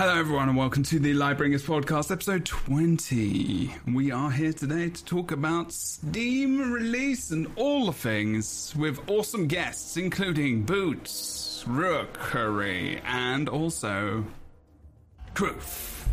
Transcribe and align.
Hello, 0.00 0.18
everyone, 0.18 0.48
and 0.48 0.56
welcome 0.56 0.82
to 0.84 0.98
the 0.98 1.12
Lightbringers 1.12 1.60
podcast, 1.60 2.10
episode 2.10 2.46
20. 2.46 3.70
We 3.92 4.10
are 4.10 4.30
here 4.30 4.54
today 4.54 4.88
to 4.88 5.04
talk 5.04 5.30
about 5.30 5.72
Steam 5.72 6.72
release 6.72 7.32
and 7.32 7.46
all 7.56 7.84
the 7.84 7.92
things 7.92 8.74
with 8.74 8.98
awesome 9.10 9.46
guests, 9.46 9.98
including 9.98 10.62
Boots, 10.62 11.66
Rookuri, 11.68 13.02
and 13.04 13.50
also 13.50 14.24
Kroof. 15.34 16.06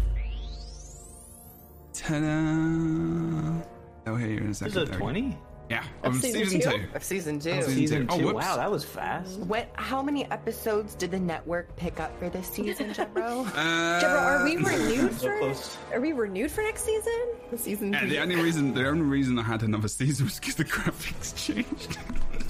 Ta-da! 1.94 3.64
I'll 4.06 4.18
hear 4.18 4.32
you 4.32 4.38
in 4.40 4.50
a 4.50 4.54
second. 4.54 4.80
Episode 4.80 4.88
There 4.90 5.00
20? 5.00 5.38
Yeah, 5.70 5.84
Of 6.04 6.16
of 6.16 6.22
season 6.22 6.46
season, 6.46 6.62
two? 6.72 6.78
two. 6.78 6.88
of 6.96 7.04
season 7.04 7.40
two. 7.40 7.52
Season 7.62 7.74
Season 7.74 8.08
two. 8.08 8.14
Oh, 8.14 8.18
2. 8.20 8.26
whoops. 8.28 8.36
wow, 8.46 8.56
that 8.56 8.72
was 8.72 8.86
fast. 8.86 9.38
What? 9.40 9.70
How 9.74 10.02
many 10.02 10.24
episodes 10.32 10.96
did 10.96 11.12
the 11.12 11.20
network 11.20 11.76
pick 11.76 12.00
up 12.00 12.18
for 12.20 12.30
this 12.30 12.48
season, 12.48 12.92
Jebro? 12.94 13.46
Uh, 13.56 14.02
Jebro, 14.02 14.22
are 14.22 14.44
we 14.46 14.56
renewed 14.56 15.14
So 15.20 15.28
for? 15.28 15.38
close. 15.40 15.78
Are 15.92 16.00
we 16.00 16.14
renewed 16.14 16.52
for 16.52 16.62
next 16.62 16.84
season? 16.86 17.14
The 17.52 17.58
season 17.58 17.92
Yeah, 17.92 18.00
two. 18.02 18.08
the 18.10 18.20
only 18.22 18.36
reason 18.38 18.74
the 18.74 18.88
only 18.88 19.02
reason 19.02 19.38
I 19.38 19.44
had 19.44 19.62
another 19.64 19.90
season 19.90 20.26
was 20.28 20.40
because 20.40 20.56
the 20.56 20.64
graphics 20.66 21.36
changed. 21.36 21.98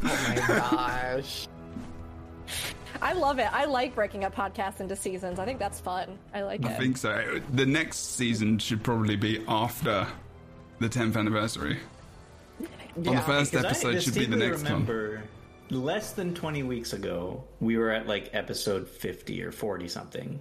oh 0.03 0.25
my 0.27 0.35
gosh. 0.47 1.47
I 3.01 3.13
love 3.13 3.39
it. 3.39 3.47
I 3.51 3.65
like 3.65 3.93
breaking 3.95 4.25
up 4.25 4.35
podcasts 4.35 4.79
into 4.79 4.95
seasons. 4.95 5.39
I 5.39 5.45
think 5.45 5.57
that's 5.59 5.79
fun. 5.79 6.17
I 6.33 6.41
like 6.43 6.63
I 6.65 6.71
it. 6.73 6.77
think 6.79 6.97
so. 6.97 7.39
The 7.53 7.65
next 7.65 8.15
season 8.15 8.57
should 8.59 8.83
probably 8.83 9.15
be 9.15 9.43
after 9.47 10.07
the 10.79 10.87
10th 10.89 11.15
anniversary. 11.17 11.77
On 12.97 13.15
the 13.15 13.21
first 13.21 13.51
Because 13.51 13.65
I 13.65 13.69
episode 13.69 14.01
should 14.03 14.13
be 14.15 14.25
the 14.25 14.35
distinctly 14.37 14.47
next 14.49 14.63
one. 14.63 14.71
remember 14.73 15.23
less 15.69 16.13
than 16.13 16.33
20 16.33 16.63
weeks 16.63 16.93
ago, 16.93 17.43
we 17.59 17.77
were 17.77 17.91
at 17.91 18.07
like 18.07 18.29
episode 18.33 18.87
50 18.87 19.43
or 19.43 19.51
40 19.51 19.87
something. 19.87 20.39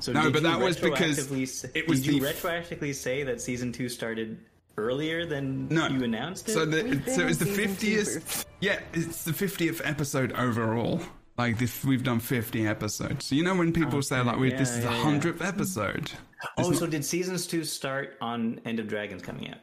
So 0.00 0.12
No, 0.12 0.30
but 0.30 0.42
that 0.42 0.58
was 0.60 0.76
because 0.76 1.18
retroactively 1.28 1.70
it 1.74 1.88
was 1.88 2.02
did 2.02 2.14
you 2.14 2.20
the- 2.20 2.26
retroactively 2.28 2.94
say 2.94 3.22
that 3.24 3.40
season 3.40 3.72
2 3.72 3.88
started 3.88 4.38
earlier 4.78 5.24
than 5.26 5.68
No, 5.68 5.88
you 5.88 6.04
announced 6.04 6.48
it? 6.48 6.52
So 6.52 6.66
the 6.66 6.82
We've 6.82 7.04
been 7.04 7.14
so 7.14 7.26
it's 7.26 7.38
the 7.38 7.46
fiftieth. 7.46 8.06
season. 8.30 8.50
Yeah, 8.60 8.80
it's 8.92 9.24
the 9.24 9.32
fiftieth 9.32 9.80
episode 9.84 10.32
overall. 10.32 11.00
Like 11.38 11.58
this, 11.58 11.84
we've 11.84 12.02
done 12.02 12.20
fifty 12.20 12.66
episodes. 12.66 13.26
So 13.26 13.34
you 13.34 13.42
know 13.42 13.54
when 13.54 13.72
people 13.72 14.00
say 14.02 14.20
like, 14.22 14.38
we, 14.38 14.50
"This 14.50 14.70
is 14.70 14.76
the 14.84 14.90
yeah, 14.90 14.96
yeah. 14.96 15.02
hundredth 15.02 15.42
episode," 15.42 16.10
oh, 16.58 16.72
so 16.72 16.86
did 16.86 17.04
seasons 17.04 17.46
2 17.46 17.64
start 17.64 18.16
on 18.22 18.58
End 18.64 18.78
of 18.80 18.88
Dragons 18.88 19.20
coming 19.22 19.50
out? 19.50 19.58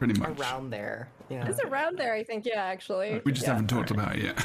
Pretty 0.00 0.18
much. 0.18 0.36
Around 0.40 0.70
there. 0.70 1.08
Yeah. 1.28 1.46
It's 1.46 1.60
around 1.60 1.96
there, 1.96 2.12
I 2.14 2.24
think. 2.24 2.44
Yeah, 2.44 2.60
actually. 2.60 3.20
We 3.24 3.30
just 3.30 3.46
Yeah. 3.46 3.52
haven't 3.52 3.68
talked 3.68 3.92
about 3.92 4.16
it 4.16 4.24
yet. 4.24 4.44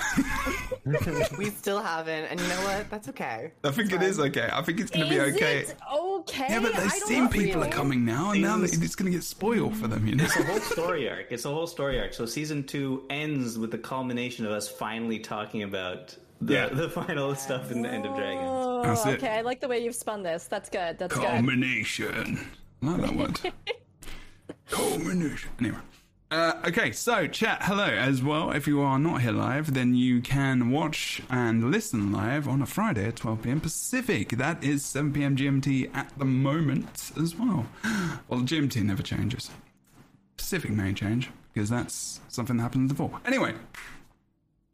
we 1.40 1.50
still 1.50 1.82
haven't, 1.82 2.26
and 2.26 2.40
you 2.40 2.48
know 2.48 2.62
what? 2.64 2.90
That's 2.92 3.10
okay. 3.10 3.52
I 3.64 3.72
think 3.72 3.92
it 3.92 4.04
is 4.04 4.20
okay. 4.20 4.50
I 4.54 4.62
think 4.62 4.80
it's 4.80 4.92
going 4.92 5.06
to 5.08 5.10
be 5.10 5.20
okay. 5.20 5.60
it 5.62 5.76
okay? 5.84 6.46
Yeah, 6.50 6.60
but 6.60 6.74
the 6.74 6.82
I 6.82 6.88
don't 6.88 6.90
Steam 6.92 7.24
know. 7.24 7.30
people 7.32 7.64
are 7.64 7.70
coming 7.70 8.06
now, 8.06 8.32
and 8.32 8.42
now 8.44 8.62
it's 8.62 8.96
going 8.96 9.12
to 9.12 9.18
get 9.18 9.24
spoiled 9.24 9.76
for 9.76 9.88
them. 9.88 10.06
You 10.06 10.16
know. 10.16 10.26
It's 10.26 10.36
a 10.38 10.44
whole 10.44 10.60
story 10.60 11.10
arc. 11.10 11.28
It's 11.32 11.46
a 11.46 11.50
whole 11.50 11.66
story 11.68 12.00
arc. 12.00 12.14
So 12.14 12.28
season 12.28 12.64
2 12.64 13.06
ends 13.10 13.58
with 13.58 13.72
the 13.72 13.80
culmination 13.80 14.46
of 14.46 14.52
us 14.52 14.68
finally 14.70 15.18
talking 15.18 15.64
about 15.64 16.16
the, 16.42 16.54
Yeah. 16.54 16.68
the 16.68 16.90
final 16.90 17.34
stuff 17.34 17.72
in 17.72 17.82
the 17.82 17.90
End 17.90 18.06
of 18.06 18.16
Dragons. 18.16 18.44
Oh, 18.48 18.84
That's 18.84 19.06
it. 19.08 19.24
okay. 19.24 19.30
I 19.38 19.42
like 19.42 19.60
the 19.62 19.68
way 19.68 19.80
you've 19.80 19.96
spun 19.96 20.22
this. 20.22 20.46
That's 20.48 20.70
good. 20.70 21.00
That's 21.00 21.16
good. 21.16 21.24
Culmination. 21.26 22.46
I 22.84 22.86
like 22.86 23.02
that 23.02 23.16
word. 23.16 23.40
Anyway. 25.60 25.78
Uh, 26.32 26.54
okay, 26.66 26.92
so 26.92 27.28
chat, 27.28 27.60
hello 27.62 27.86
as 27.86 28.24
well. 28.24 28.52
If 28.52 28.68
you 28.68 28.82
are 28.82 28.98
not 28.98 29.22
here 29.22 29.32
live, 29.32 29.74
then 29.74 29.94
you 29.94 30.22
can 30.22 30.72
watch 30.72 31.22
and 31.30 31.72
listen 31.72 32.12
live 32.12 32.48
on 32.48 32.62
a 32.62 32.66
Friday 32.66 33.08
at 33.08 33.18
12 33.18 33.44
pm 33.44 33.62
Pacific. 33.62 34.30
That 34.30 34.64
is 34.64 34.84
7 34.84 35.14
pm 35.14 35.36
GMT 35.36 35.96
at 35.96 36.12
the 36.18 36.26
moment 36.26 37.12
as 37.20 37.36
well. 37.36 37.68
Well, 38.28 38.42
GMT 38.42 38.82
never 38.84 39.04
changes. 39.04 39.52
Pacific 40.36 40.72
may 40.72 40.94
change 40.94 41.30
because 41.54 41.70
that's 41.70 42.20
something 42.28 42.58
that 42.58 42.64
happened 42.64 42.90
before. 42.90 43.20
Anyway, 43.24 43.54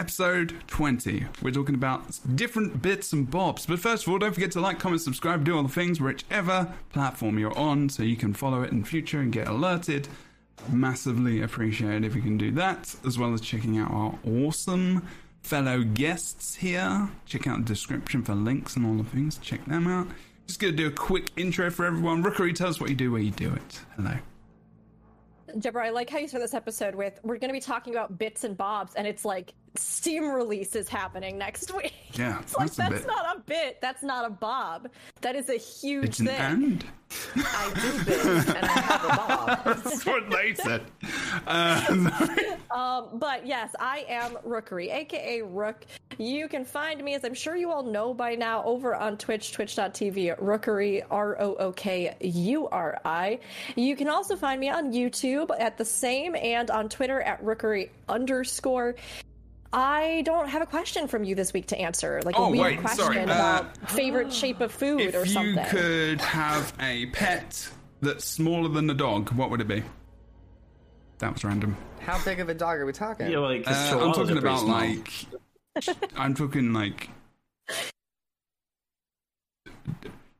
episode 0.01 0.55
20. 0.65 1.27
We're 1.43 1.51
talking 1.51 1.75
about 1.75 2.19
different 2.35 2.81
bits 2.81 3.13
and 3.13 3.29
bobs. 3.29 3.67
But 3.67 3.77
first 3.77 4.07
of 4.07 4.11
all, 4.11 4.17
don't 4.17 4.33
forget 4.33 4.49
to 4.53 4.59
like, 4.59 4.79
comment, 4.79 5.01
subscribe, 5.01 5.43
do 5.43 5.55
all 5.55 5.61
the 5.61 5.69
things, 5.69 6.01
whichever 6.01 6.73
platform 6.89 7.37
you're 7.37 7.55
on, 7.55 7.87
so 7.87 8.01
you 8.01 8.15
can 8.15 8.33
follow 8.33 8.63
it 8.63 8.71
in 8.71 8.83
future 8.83 9.19
and 9.19 9.31
get 9.31 9.47
alerted. 9.47 10.07
Massively 10.71 11.43
appreciate 11.43 12.03
if 12.03 12.15
you 12.15 12.21
can 12.23 12.35
do 12.35 12.49
that, 12.53 12.95
as 13.05 13.19
well 13.19 13.31
as 13.31 13.41
checking 13.41 13.77
out 13.77 13.91
our 13.91 14.17
awesome 14.25 15.07
fellow 15.43 15.83
guests 15.83 16.55
here. 16.55 17.07
Check 17.27 17.45
out 17.45 17.59
the 17.59 17.65
description 17.65 18.23
for 18.23 18.33
links 18.33 18.75
and 18.75 18.87
all 18.87 18.95
the 18.95 19.07
things. 19.07 19.37
Check 19.37 19.63
them 19.65 19.87
out. 19.87 20.07
Just 20.47 20.59
gonna 20.59 20.73
do 20.73 20.87
a 20.87 20.91
quick 20.91 21.29
intro 21.37 21.69
for 21.69 21.85
everyone. 21.85 22.23
Rookuri, 22.23 22.55
tell 22.55 22.69
us 22.69 22.81
what 22.81 22.89
you 22.89 22.95
do, 22.95 23.11
where 23.11 23.21
you 23.21 23.29
do 23.29 23.53
it. 23.53 23.81
Hello. 23.97 24.17
Jebro, 25.57 25.83
I 25.83 25.89
like 25.89 26.09
how 26.09 26.17
you 26.19 26.27
start 26.27 26.41
this 26.43 26.53
episode 26.53 26.95
with 26.95 27.19
we're 27.23 27.37
going 27.37 27.49
to 27.49 27.53
be 27.53 27.59
talking 27.59 27.93
about 27.93 28.17
bits 28.17 28.43
and 28.43 28.55
bobs, 28.57 28.95
and 28.95 29.05
it's 29.07 29.25
like 29.25 29.53
Steam 29.75 30.29
release 30.31 30.75
is 30.75 30.87
happening 30.89 31.37
next 31.37 31.73
week. 31.75 31.93
Yeah, 32.13 32.39
It's 32.41 32.55
like 32.55 32.71
that's 32.73 32.89
that's 32.91 33.05
not 33.05 33.37
a 33.37 33.39
bit. 33.39 33.79
That's 33.81 34.03
not 34.03 34.25
a 34.25 34.29
bob. 34.29 34.89
That 35.21 35.35
is 35.35 35.49
a 35.49 35.57
huge 35.57 36.05
It's 36.05 36.19
an 36.19 36.25
thing. 36.27 36.39
and. 36.39 36.85
I 37.35 37.71
do 37.75 37.91
this, 38.05 38.47
and 38.49 38.57
I 38.65 38.67
have 38.67 39.03
a 39.03 39.07
bob. 39.07 39.63
That's 39.83 40.05
what 40.05 40.29
they 40.31 40.53
said. 40.53 40.83
Uh, 41.45 42.55
Um, 42.71 43.19
but 43.19 43.45
yes, 43.45 43.75
I 43.81 44.05
am 44.07 44.35
Rookuri, 44.47 44.89
aka 44.93 45.41
Rook. 45.41 45.85
You 46.17 46.47
can 46.47 46.65
find 46.65 47.03
me, 47.03 47.13
as 47.15 47.23
I'm 47.23 47.33
sure 47.33 47.55
you 47.55 47.71
all 47.71 47.83
know 47.83 48.13
by 48.13 48.35
now, 48.35 48.63
over 48.63 48.95
on 48.95 49.17
Twitch, 49.17 49.51
twitch.tv, 49.53 50.37
Rookuri, 50.39 51.03
R 51.09 51.39
O 51.41 51.55
O 51.55 51.71
K 51.71 52.15
U 52.21 52.67
R 52.67 52.99
I. 53.05 53.39
You 53.75 53.95
can 53.95 54.07
also 54.09 54.35
find 54.35 54.59
me 54.59 54.69
on 54.69 54.91
YouTube 54.91 55.49
at 55.59 55.77
the 55.77 55.85
same 55.85 56.35
and 56.35 56.69
on 56.69 56.89
Twitter 56.89 57.21
at 57.21 57.43
Rookuri 57.43 57.89
underscore. 58.09 58.95
I 59.73 60.21
don't 60.25 60.49
have 60.49 60.61
a 60.61 60.65
question 60.65 61.07
from 61.07 61.23
you 61.23 61.33
this 61.33 61.53
week 61.53 61.67
to 61.67 61.79
answer, 61.79 62.21
like 62.25 62.35
a 62.35 62.39
Oh, 62.39 62.49
weird 62.51 62.63
wait, 62.63 62.79
question 62.81 63.05
sorry, 63.05 63.19
uh, 63.19 63.23
about 63.23 63.77
favorite 63.89 64.33
shape 64.33 64.59
of 64.59 64.71
food 64.71 65.15
or 65.15 65.25
something. 65.25 65.57
if 65.57 65.71
you 65.71 65.79
could 65.79 66.21
have 66.21 66.73
a 66.81 67.05
pet 67.07 67.69
that's 68.01 68.25
smaller 68.25 68.67
than 68.67 68.89
a 68.89 68.93
dog, 68.93 69.31
what 69.31 69.49
would 69.49 69.61
it 69.61 69.69
be? 69.69 69.81
That 71.19 71.33
was 71.33 71.45
random. 71.45 71.77
How 72.01 72.21
big 72.25 72.41
of 72.41 72.49
a 72.49 72.53
dog 72.53 72.79
are 72.79 72.85
we 72.85 72.91
talking? 72.91 73.27
Yeah, 73.29 73.37
well, 73.39 73.49
like, 73.49 73.63
'cause 73.63 73.93
Uh, 73.93 73.99
I'm 74.07 74.13
talking 74.13 74.37
about 74.37 74.59
small. 74.59 74.71
like. 74.75 75.09
I'm 76.17 76.33
talking 76.33 76.73
like. 76.73 77.09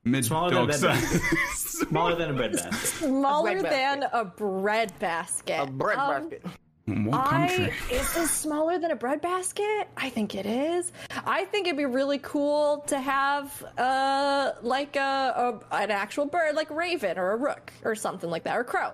Mid 0.03 0.25
Smaller 0.25 0.49
than 0.49 0.57
dog 0.57 0.69
a 0.69 0.71
bed 0.71 0.79
size. 0.79 1.21
smaller 1.89 2.15
than 2.15 2.31
a 2.31 2.33
bread 2.33 2.53
basket. 2.53 2.73
Smaller 2.87 3.51
bread 3.61 3.65
than 3.71 3.99
basket. 3.99 4.09
a 4.19 4.25
bread 4.25 4.99
basket. 4.99 5.59
a 5.61 5.65
bread 5.67 5.97
Um, 5.99 6.29
basket. 6.29 6.45
what 6.87 7.25
country? 7.29 7.65
I 7.89 7.93
is 7.93 8.13
this 8.15 8.31
smaller 8.31 8.79
than 8.79 8.89
a 8.89 8.95
bread 8.95 9.21
basket? 9.21 9.87
I 9.95 10.09
think 10.09 10.33
it 10.33 10.47
is. 10.47 10.91
I 11.25 11.45
think 11.45 11.67
it'd 11.67 11.77
be 11.77 11.85
really 11.85 12.17
cool 12.17 12.79
to 12.87 12.99
have 12.99 13.63
uh 13.77 14.53
like 14.63 14.95
a, 14.95 15.61
a 15.71 15.75
an 15.75 15.91
actual 15.91 16.25
bird, 16.25 16.55
like 16.55 16.71
a 16.71 16.75
raven 16.75 17.19
or 17.19 17.33
a 17.33 17.37
rook 17.37 17.71
or 17.83 17.93
something 17.93 18.29
like 18.31 18.43
that, 18.45 18.57
or 18.57 18.61
a 18.61 18.65
crow. 18.65 18.93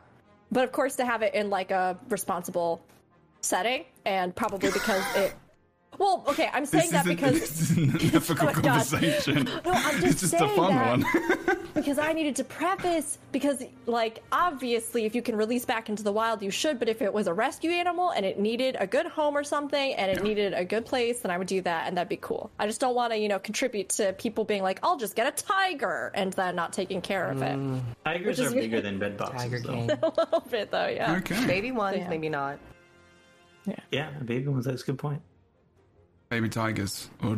But 0.51 0.65
of 0.65 0.73
course, 0.73 0.97
to 0.97 1.05
have 1.05 1.21
it 1.21 1.33
in 1.35 1.49
like 1.49 1.71
a 1.71 1.97
responsible 2.09 2.81
setting, 3.39 3.85
and 4.05 4.35
probably 4.35 4.71
because 4.71 5.03
it. 5.15 5.33
Well, 5.99 6.23
okay, 6.27 6.49
I'm 6.53 6.65
saying 6.65 6.91
This 6.91 7.03
that 7.03 7.05
isn't, 7.07 7.15
because 7.15 7.39
this 7.39 7.71
isn't 7.71 7.95
a 7.95 7.97
difficult 8.11 8.51
Oh 8.51 8.53
my 8.55 8.61
God. 8.61 8.63
conversation. 8.87 9.43
No, 9.65 9.71
I'm 9.71 9.99
just 10.01 10.05
it's 10.05 10.21
just 10.21 10.33
a 10.35 10.37
saying 10.37 10.55
fun 10.55 10.75
that. 10.75 11.45
one. 11.47 11.67
because 11.73 11.97
I 11.97 12.13
needed 12.13 12.35
to 12.37 12.43
preface 12.43 13.17
because 13.31 13.63
like 13.87 14.21
obviously 14.31 15.05
if 15.05 15.15
you 15.15 15.21
can 15.21 15.35
release 15.35 15.65
back 15.65 15.89
into 15.89 16.03
the 16.03 16.11
wild 16.11 16.41
you 16.43 16.51
should 16.51 16.77
but 16.79 16.87
if 16.89 17.01
it 17.01 17.11
was 17.13 17.27
a 17.27 17.33
rescue 17.33 17.71
animal 17.71 18.11
and 18.11 18.25
it 18.25 18.39
needed 18.39 18.75
a 18.79 18.85
good 18.87 19.05
home 19.07 19.35
or 19.37 19.43
something 19.43 19.93
and 19.95 20.11
it 20.11 20.23
needed 20.23 20.53
a 20.53 20.63
good 20.65 20.85
place 20.85 21.19
then 21.21 21.31
I 21.31 21.37
would 21.37 21.47
do 21.47 21.61
that 21.61 21.87
and 21.87 21.97
that'd 21.97 22.09
be 22.09 22.17
cool. 22.17 22.51
I 22.59 22.67
just 22.67 22.79
don't 22.81 22.95
want 22.95 23.11
to 23.13 23.17
you 23.19 23.27
know 23.27 23.39
contribute 23.39 23.89
to 23.89 24.13
people 24.13 24.43
being 24.45 24.61
like 24.63 24.79
I'll 24.83 24.97
just 24.97 25.15
get 25.15 25.27
a 25.27 25.43
tiger 25.43 26.11
and 26.13 26.31
then 26.33 26.55
not 26.55 26.73
taking 26.73 27.01
care 27.01 27.29
of 27.29 27.41
it. 27.41 27.55
Mm. 27.57 27.81
Tigers 28.05 28.39
are 28.39 28.51
bigger 28.51 28.81
than 28.81 28.99
bed 28.99 29.17
boxes, 29.17 29.41
Tiger 29.41 29.59
though. 29.61 29.73
A 30.03 30.11
little 30.17 30.43
bit 30.49 30.69
though, 30.71 30.87
yeah. 30.87 31.15
okay. 31.17 31.43
Maybe 31.45 31.71
ones, 31.71 31.97
Yeah. 31.97 32.09
maybe 32.09 32.29
not. 32.29 32.59
Yeah, 33.65 33.75
Yeah, 33.91 34.09
baby 34.23 34.47
ones. 34.47 34.65
That's 34.65 34.83
a 34.83 34.85
good 34.85 34.97
point. 34.99 35.21
Baby 36.29 36.49
tigers 36.49 37.09
or 37.23 37.37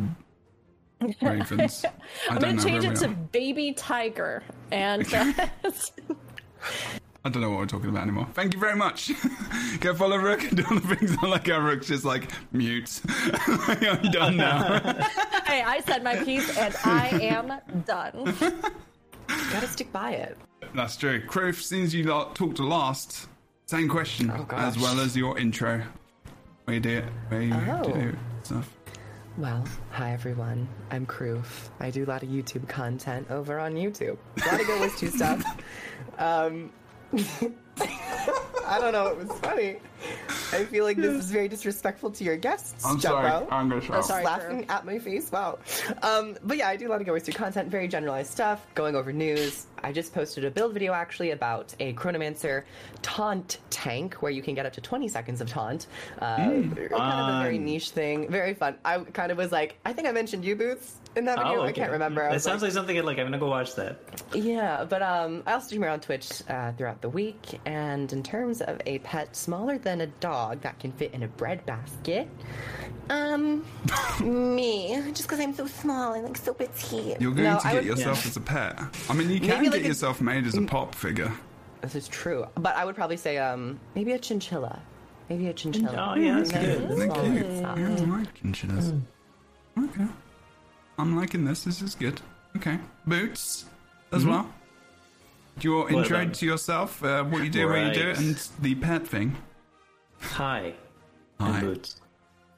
ravens. 1.22 1.84
I 1.84 1.90
I'm 2.34 2.38
don't 2.38 2.40
gonna 2.40 2.52
know 2.54 2.62
change 2.62 2.84
where 2.84 2.92
it 2.92 2.96
to 3.00 3.06
are. 3.06 3.14
baby 3.32 3.72
tiger 3.72 4.42
and 4.72 5.02
uh, 5.14 5.32
I 7.24 7.28
don't 7.28 7.42
know 7.42 7.50
what 7.50 7.58
we're 7.60 7.66
talking 7.66 7.90
about 7.90 8.02
anymore. 8.02 8.26
Thank 8.34 8.54
you 8.54 8.60
very 8.60 8.74
much. 8.76 9.12
Go 9.80 9.94
follow 9.94 10.16
Rook 10.16 10.42
and 10.42 10.56
do 10.56 10.64
all 10.70 10.78
the 10.80 10.96
things 10.96 11.16
I 11.22 11.26
like 11.26 11.46
how 11.48 11.60
Rook's 11.60 11.86
just 11.86 12.04
like 12.04 12.30
mute. 12.52 13.00
I'm 13.08 14.10
done 14.10 14.36
now. 14.38 14.80
hey 15.46 15.62
I 15.62 15.80
said 15.86 16.02
my 16.02 16.16
piece 16.16 16.56
and 16.58 16.74
I 16.84 17.08
am 17.22 17.52
done. 17.84 18.34
Gotta 19.28 19.68
stick 19.68 19.92
by 19.92 20.12
it. 20.12 20.36
That's 20.74 20.96
true. 20.96 21.20
Kroof, 21.26 21.60
since 21.62 21.92
you 21.92 22.04
lot 22.04 22.34
talked 22.34 22.58
last, 22.58 23.28
same 23.66 23.88
question 23.88 24.30
Oh, 24.30 24.46
as 24.56 24.78
well 24.78 24.98
as 25.00 25.16
your 25.16 25.38
intro. 25.38 25.82
Where 26.64 26.74
you 26.74 26.80
do 26.80 26.98
it, 26.98 27.04
where 27.28 27.42
you 27.42 27.54
Oh. 27.54 27.82
do 27.92 28.16
stuff. 28.42 28.68
Well, 29.40 29.64
hi 29.90 30.12
everyone. 30.12 30.68
I'm 30.90 31.06
Kroof. 31.06 31.70
I 31.80 31.90
do 31.90 32.04
a 32.04 32.08
lot 32.08 32.22
of 32.22 32.28
YouTube 32.28 32.68
content 32.68 33.30
over 33.30 33.58
on 33.58 33.72
YouTube. 33.72 34.18
A 34.36 34.46
lot 34.46 34.60
of 34.60 34.66
Go 34.66 34.78
Wish 34.78 34.98
2 34.98 35.08
stuff. 35.08 35.42
Um, 36.18 36.70
I 38.66 38.78
don't 38.78 38.92
know, 38.92 39.06
it 39.06 39.16
was 39.16 39.32
funny. 39.40 39.78
I 40.52 40.66
feel 40.66 40.84
like 40.84 40.98
this 40.98 41.14
is 41.14 41.30
very 41.30 41.48
disrespectful 41.48 42.10
to 42.10 42.22
your 42.22 42.36
guests, 42.36 42.84
I'm 42.84 43.00
sorry. 43.00 43.30
Jumbo. 43.30 43.48
I'm 43.50 43.70
gonna 43.70 43.80
shout. 43.80 44.04
sorry. 44.04 44.24
laughing 44.24 44.66
at 44.68 44.84
my 44.84 44.98
face. 44.98 45.32
Wow. 45.32 45.58
Um, 46.02 46.36
but 46.44 46.58
yeah, 46.58 46.68
I 46.68 46.76
do 46.76 46.88
a 46.88 46.90
lot 46.90 47.00
of 47.00 47.06
Go 47.06 47.14
Waster 47.14 47.32
content, 47.32 47.70
very 47.70 47.88
generalized 47.88 48.30
stuff, 48.30 48.66
going 48.74 48.94
over 48.94 49.10
news. 49.10 49.68
I 49.82 49.92
just 49.92 50.12
posted 50.14 50.44
a 50.44 50.50
build 50.50 50.72
video 50.72 50.92
actually 50.92 51.30
about 51.30 51.74
a 51.80 51.92
Chronomancer 51.94 52.64
taunt 53.02 53.58
tank 53.70 54.14
where 54.14 54.32
you 54.32 54.42
can 54.42 54.54
get 54.54 54.66
up 54.66 54.72
to 54.74 54.80
20 54.80 55.08
seconds 55.08 55.40
of 55.40 55.48
taunt. 55.48 55.86
Uh, 56.20 56.36
kind 56.36 56.72
of 56.92 57.34
a 57.36 57.42
very 57.42 57.58
niche 57.58 57.90
thing, 57.90 58.28
very 58.30 58.54
fun. 58.54 58.76
I 58.84 58.98
kind 58.98 59.32
of 59.32 59.38
was 59.38 59.52
like, 59.52 59.78
I 59.84 59.92
think 59.92 60.08
I 60.08 60.12
mentioned 60.12 60.44
you 60.44 60.56
boots 60.56 60.96
in 61.16 61.24
that 61.24 61.38
video. 61.38 61.60
Oh, 61.60 61.64
I 61.64 61.72
can't 61.72 61.90
remember. 61.92 62.22
I 62.24 62.32
That 62.34 62.40
sounds 62.42 62.62
like, 62.62 62.72
something 62.72 62.96
I'd 62.96 63.04
like. 63.04 63.18
I'm 63.18 63.26
gonna 63.26 63.38
go 63.38 63.48
watch 63.48 63.74
that. 63.74 63.98
yeah, 64.34 64.84
but 64.84 65.02
um, 65.02 65.42
I 65.46 65.54
also 65.54 65.66
stream 65.66 65.82
around 65.84 66.00
Twitch 66.02 66.42
uh, 66.48 66.72
throughout 66.72 67.00
the 67.02 67.08
week, 67.08 67.58
and 67.66 68.12
in 68.12 68.22
terms 68.22 68.60
of 68.60 68.80
a 68.86 68.98
pet 69.00 69.34
smaller 69.34 69.78
than 69.78 70.02
a 70.02 70.06
dog 70.06 70.60
that 70.62 70.78
can 70.78 70.92
fit 70.92 71.12
in 71.14 71.22
a 71.24 71.28
bread 71.28 71.64
basket, 71.66 72.28
um, 73.08 73.64
me, 74.20 74.94
just 75.12 75.22
because 75.22 75.40
I'm 75.40 75.54
so 75.54 75.66
small 75.66 76.12
and 76.12 76.24
like 76.24 76.36
so 76.36 76.54
petite. 76.54 77.20
You're 77.20 77.32
going 77.32 77.44
No, 77.44 77.58
to 77.58 77.66
I 77.66 77.72
get 77.72 77.74
would- 77.82 77.84
yourself 77.86 78.24
as 78.26 78.36
a 78.36 78.40
pet. 78.40 78.78
I 79.08 79.12
mean, 79.14 79.30
you 79.30 79.40
can 79.40 79.48
Maybe 79.48 79.69
get 79.72 79.84
a- 79.84 79.88
yourself 79.88 80.20
made 80.20 80.46
as 80.46 80.56
a 80.56 80.62
pop 80.62 80.94
figure. 80.94 81.32
This 81.82 81.94
is 81.94 82.08
true, 82.08 82.46
but 82.56 82.76
I 82.76 82.84
would 82.84 82.94
probably 82.94 83.16
say 83.16 83.38
um, 83.38 83.80
maybe 83.94 84.12
a 84.12 84.18
chinchilla, 84.18 84.80
maybe 85.30 85.48
a 85.48 85.52
chinchilla. 85.54 86.10
Oh, 86.10 86.14
yeah, 86.18 86.34
that's 86.38 86.52
Nice 86.52 86.64
good. 86.66 86.82
and 86.82 87.00
They're 87.00 87.08
cute. 87.08 87.46
Yeah, 87.46 87.72
I 87.72 88.18
like 88.18 88.34
chinchillas. 88.34 88.92
Okay. 89.78 90.06
I'm 90.98 91.16
liking 91.16 91.44
this. 91.46 91.64
This 91.64 91.80
is 91.80 91.94
good. 91.94 92.20
Okay. 92.56 92.78
Boots 93.06 93.64
as 94.12 94.26
well. 94.26 94.52
Your 95.62 95.84
What 95.84 95.92
intro 95.92 96.22
about- 96.22 96.34
to 96.34 96.46
yourself, 96.46 97.02
uh, 97.02 97.24
what 97.24 97.42
you 97.44 97.50
do, 97.50 97.66
where 97.66 97.86
you 97.86 97.94
do 97.94 98.10
it, 98.10 98.18
and 98.18 98.36
the 98.60 98.74
pet 98.74 99.06
thing. 99.06 99.36
Hi, 100.20 100.74
Hi. 101.38 101.60
Boots. 101.60 101.96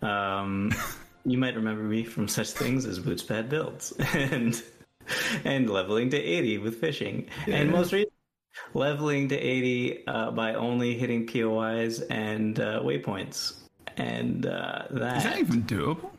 Um, 0.03 0.73
you 1.25 1.39
might 1.39 1.55
remember 1.55 1.83
me 1.85 2.03
from 2.05 2.27
such 2.27 2.51
things 2.53 2.87
as 2.87 2.99
Boots 2.99 3.23
Pad 3.23 3.49
Builds 3.49 3.93
and 4.15 4.61
and 5.45 5.69
leveling 5.71 6.11
to 6.11 6.17
80 6.19 6.59
with 6.59 6.81
fishing, 6.81 7.29
and 7.47 7.71
most 7.71 7.93
recently 7.93 8.13
leveling 8.75 9.29
to 9.29 9.37
80 9.37 10.07
uh, 10.07 10.31
by 10.33 10.55
only 10.55 10.97
hitting 10.97 11.27
POIs 11.27 12.01
and 12.03 12.61
uh, 12.61 12.81
waypoints, 12.83 13.55
and 13.97 14.47
uh, 14.47 14.83
that, 14.91 15.17
Is 15.19 15.25
that 15.25 15.39
even 15.39 15.63
doable? 15.65 16.11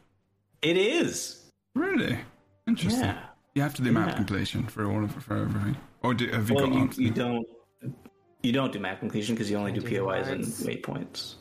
it 0.62 0.78
is. 0.78 1.40
Really? 1.76 2.20
Interesting. 2.68 3.04
Yeah. 3.04 3.20
You 3.56 3.62
have 3.62 3.76
to 3.76 3.82
do 3.84 3.92
map 3.92 4.10
Yeah. 4.10 4.16
completion 4.16 4.66
for 4.68 4.90
all 4.90 5.04
of 5.04 5.12
for 5.24 5.38
everything, 5.38 5.78
or 6.02 6.14
do, 6.14 6.28
have 6.30 6.50
you 6.50 6.56
Well, 6.56 6.68
got 6.70 6.98
you, 6.98 7.06
you 7.06 7.12
don't. 7.12 7.48
You 8.42 8.52
don't 8.52 8.74
do 8.74 8.80
map 8.80 9.00
completion 9.00 9.36
because 9.36 9.50
you 9.50 9.58
only 9.58 9.72
do 9.72 9.80
do 9.80 9.88
POIs 10.02 10.28
and 10.28 10.44
waypoints. 10.44 11.36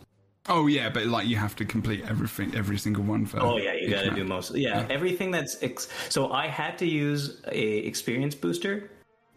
Oh 0.49 0.67
yeah, 0.67 0.89
but 0.89 1.07
like 1.07 1.29
you 1.29 1.37
have 1.37 1.55
to 1.57 1.65
complete 1.65 2.05
everything, 2.09 2.55
every 2.55 2.77
single 2.77 3.05
one 3.05 3.27
for. 3.27 3.41
Oh 3.41 3.59
yeah, 3.59 3.75
you 3.75 3.89
got 3.89 4.03
to 4.03 4.11
do 4.11 4.25
most. 4.25 4.55
Yeah, 4.55 4.87
everything 4.91 5.31
that's 5.31 5.63
ex- 5.63 5.89
so 6.09 6.33
I 6.33 6.49
had 6.49 6.77
to 6.79 6.87
use 6.87 7.41
a 7.51 7.79
experience 7.79 8.35
booster, 8.35 8.91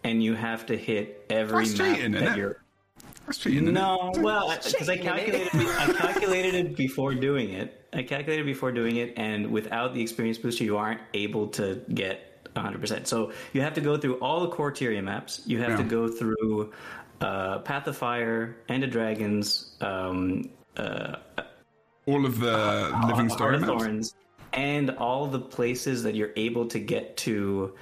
and 0.04 0.24
you 0.24 0.34
have 0.34 0.66
to 0.66 0.76
hit 0.76 1.26
every 1.30 1.66
That's 1.66 1.78
map 1.78 1.96
cheating, 1.98 2.12
that 2.14 2.38
you're. 2.38 2.64
That's 3.28 3.38
cheating. 3.38 3.72
No, 3.72 4.14
it? 4.16 4.22
well, 4.22 4.52
because 4.64 4.90
I 4.90 4.98
Cheating, 4.98 5.34
isn't 5.34 5.36
it? 5.36 5.52
calculated, 5.52 5.76
I 5.78 5.94
calculated 5.98 6.56
it 6.56 6.76
before 6.76 7.14
doing 7.14 7.52
it. 7.52 7.88
I 7.94 8.02
calculated 8.02 8.46
before 8.46 8.72
doing 8.72 8.96
it, 8.98 9.14
and 9.16 9.52
without 9.52 9.94
the 9.94 10.02
experience 10.02 10.40
booster, 10.40 10.64
you 10.64 10.76
aren't 10.78 11.02
able 11.14 11.48
to 11.50 11.82
get 11.94 12.52
100%. 12.56 13.06
So 13.06 13.32
you 13.54 13.62
have 13.62 13.74
to 13.76 13.82
go 13.82 13.96
through 13.96 14.16
all 14.16 14.42
the 14.42 14.50
core 14.50 14.72
Tyria 14.72 15.04
maps. 15.04 15.42
You 15.46 15.60
have 15.60 15.78
to 15.78 15.84
go 15.84 16.08
through 16.08 16.74
uh, 17.22 17.60
Path 17.60 17.88
of 17.88 17.96
Fire, 17.96 18.58
End 18.70 18.84
of 18.84 18.90
Dragons, 18.90 19.76
um, 19.82 20.50
uh, 20.78 21.16
all 22.06 22.26
of 22.26 22.40
the 22.40 22.92
living 23.08 23.30
Heart 23.30 23.32
story 23.32 23.60
maps. 23.60 23.66
Thorns, 23.68 24.16
and 24.54 24.92
all 24.92 25.28
the 25.28 25.40
places 25.40 26.04
that 26.04 26.16
you're 26.16 26.32
able 26.36 26.68
to 26.68 26.80
get 26.80 27.18
to 27.18 27.74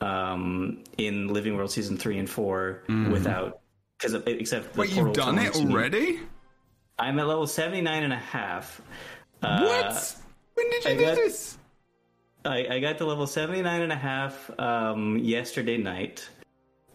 um, 0.00 0.82
in 0.98 1.28
Living 1.28 1.56
World 1.56 1.70
Season 1.70 1.96
3 1.96 2.18
and 2.18 2.30
4 2.30 2.84
without. 3.10 3.60
Because 3.98 4.14
except 4.26 4.74
Mm. 4.74 4.78
Wait, 4.78 4.90
you've 4.90 5.12
done 5.12 5.36
it 5.38 5.52
torrents 5.52 5.58
you 5.60 5.64
need- 5.66 5.74
already? 5.74 6.20
I'm 6.98 7.18
at 7.18 7.26
level 7.26 7.46
79 7.46 8.02
and 8.02 8.12
a 8.12 8.16
half. 8.16 8.80
Uh, 9.42 9.60
what? 9.62 10.16
When 10.54 10.70
did 10.70 10.84
you 10.84 10.90
I 10.90 10.94
do 10.96 11.00
got- 11.04 11.14
this? 11.16 11.58
I, 12.44 12.66
I 12.68 12.80
got 12.80 12.98
to 12.98 13.04
level 13.06 13.26
79 13.28 13.82
and 13.82 13.92
a 13.92 13.96
half 13.96 14.50
um, 14.58 15.18
yesterday 15.18 15.76
night. 15.76 16.28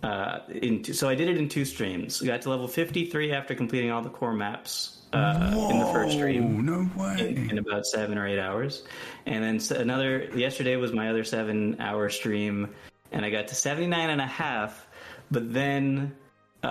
Uh, 0.04 0.40
in 0.50 0.84
two, 0.84 0.94
so 0.94 1.08
I 1.10 1.16
did 1.16 1.30
it 1.30 1.38
in 1.38 1.48
two 1.50 1.64
streams. 1.66 2.22
Got 2.22 2.42
to 2.44 2.50
level 2.50 2.68
53 2.68 3.32
after 3.32 3.56
completing 3.56 3.90
all 3.92 4.02
the 4.02 4.10
core 4.10 4.34
maps 4.34 4.97
uh, 5.14 5.70
in 5.72 5.80
the 5.80 5.86
first 5.88 6.16
Oh 6.16 6.18
stream 6.18 6.66
no 6.66 6.90
way! 7.02 7.30
in, 7.36 7.52
in 7.52 7.58
about 7.58 7.86
seven 7.86 8.18
or 8.18 8.28
eight 8.28 8.40
hours. 8.40 8.84
And 9.26 9.44
then 9.44 9.78
another, 9.80 10.26
yesterday 10.36 10.76
was 10.76 10.92
my 10.94 11.10
other 11.10 11.24
seven 11.24 11.76
hour 11.80 12.10
stream, 12.10 12.70
and 13.12 13.26
I 13.26 13.30
got 13.30 13.48
to 13.50 13.56
79 13.56 14.10
and 14.10 14.22
a 14.22 14.26
half. 14.26 14.88
But 15.32 15.54
then 15.54 16.16
uh, 16.64 16.68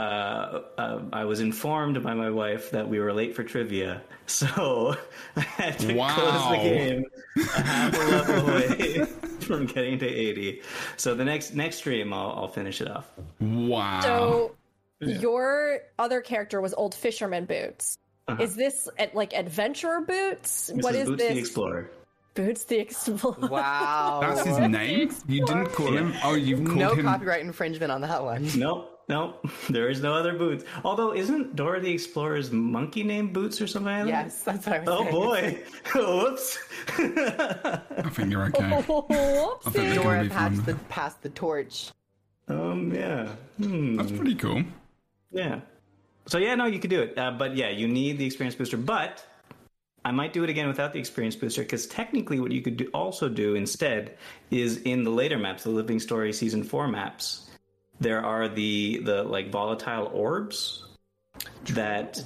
uh, 0.79 1.03
I 1.13 1.25
was 1.25 1.41
informed 1.41 2.03
by 2.03 2.15
my 2.15 2.31
wife 2.31 2.71
that 2.71 2.89
we 2.89 2.99
were 2.99 3.13
late 3.13 3.35
for 3.37 3.45
trivia, 3.45 4.03
so 4.27 4.97
I 5.37 5.41
had 5.41 5.79
to 5.81 5.95
Wow. 5.95 6.15
close 6.15 6.51
the 6.51 6.69
game 6.69 7.05
a 7.37 7.63
half 7.63 7.95
a 7.95 7.99
level 8.11 8.51
away 8.51 9.05
from 9.41 9.67
getting 9.67 9.99
to 9.99 10.07
80. 10.07 10.63
So 10.97 11.15
the 11.15 11.25
next 11.25 11.55
next 11.55 11.77
stream, 11.77 12.13
I'll, 12.13 12.33
I'll 12.33 12.49
finish 12.49 12.81
it 12.81 12.91
off. 12.91 13.11
Wow. 13.41 14.01
So 14.03 14.55
your 15.01 15.81
other 15.99 16.21
character 16.23 16.61
was 16.61 16.73
old 16.75 16.95
fisherman 16.95 17.45
boots. 17.45 17.99
Is 18.41 18.57
this 18.57 18.89
at, 18.99 19.15
like 19.15 19.33
adventurer 19.35 20.01
boots? 20.01 20.69
This 20.75 20.83
what 20.85 20.95
is 20.95 21.03
is 21.03 21.09
Boots 21.11 21.23
this? 21.23 21.33
the 21.35 21.39
Explorer. 21.39 21.91
Boots 22.35 22.65
the 22.65 22.79
Explorer. 22.81 23.49
Wow. 23.49 24.19
That's 24.35 24.45
his 24.47 24.59
name. 24.59 25.11
You 25.29 25.45
didn't 25.47 25.67
call 25.73 25.93
him. 25.97 26.13
Oh, 26.25 26.35
you've 26.35 26.65
called 26.65 26.79
no 26.79 26.95
him. 26.95 27.05
copyright 27.07 27.41
infringement 27.43 27.91
on 27.93 28.01
that 28.03 28.23
one. 28.23 28.49
Nope, 28.59 29.01
nope. 29.09 29.49
There 29.71 29.89
is 29.89 30.03
no 30.03 30.13
other 30.13 30.35
Boots. 30.37 30.65
Although, 30.85 31.15
isn't 31.15 31.55
Dora 31.57 31.81
the 31.81 31.91
Explorer's 31.93 32.51
monkey 32.51 33.05
named 33.05 33.33
Boots 33.33 33.61
or 33.63 33.67
something 33.69 33.93
like 33.93 34.05
that? 34.05 34.09
Yes, 34.09 34.43
that's 34.43 34.67
what 34.67 34.77
I 34.77 34.79
was 34.81 34.89
Oh 34.91 35.03
saying. 35.05 35.55
boy! 35.55 35.63
Whoops. 35.95 36.59
I 36.99 38.11
think 38.11 38.31
you're 38.33 38.45
okay. 38.47 38.65
I 38.65 38.83
think 38.83 38.87
Whoopsie. 38.87 39.95
Dora 39.95 40.23
leave 40.23 40.33
passed 40.33 40.55
him. 40.59 40.65
the, 40.65 40.75
passed 40.89 41.23
the 41.23 41.29
torch. 41.31 41.91
um. 42.49 42.93
Yeah. 42.93 43.29
Hmm. 43.59 43.97
That's 43.97 44.11
pretty 44.13 44.35
cool. 44.35 44.63
Yeah. 45.31 45.61
So 46.27 46.39
yeah, 46.39 46.55
no, 46.55 46.67
you 46.67 46.79
could 46.79 46.91
do 46.91 47.03
it. 47.03 47.17
Uh, 47.17 47.31
but 47.31 47.57
yeah, 47.57 47.71
you 47.71 47.89
need 47.89 48.19
the 48.19 48.27
experience 48.27 48.55
booster. 48.55 48.77
But 48.77 49.25
I 50.05 50.11
might 50.11 50.33
do 50.33 50.45
it 50.45 50.51
again 50.51 50.69
without 50.69 50.93
the 50.93 50.99
experience 50.99 51.37
booster 51.37 51.63
because 51.63 51.87
technically, 51.87 52.41
what 52.41 52.53
you 52.53 52.63
could 52.63 52.77
do, 52.77 52.89
also 52.93 53.29
do 53.29 53.55
instead 53.55 54.17
is 54.51 54.79
in 54.83 55.05
the 55.05 55.11
later 55.11 55.39
maps, 55.39 55.65
the 55.65 55.71
Living 55.71 55.99
Story 55.99 56.33
season 56.33 56.63
four 56.63 56.89
maps. 56.89 57.51
There 58.01 58.25
are 58.25 58.49
the 58.49 59.01
the 59.05 59.23
like 59.25 59.51
volatile 59.51 60.11
orbs 60.13 60.85
that 61.71 62.23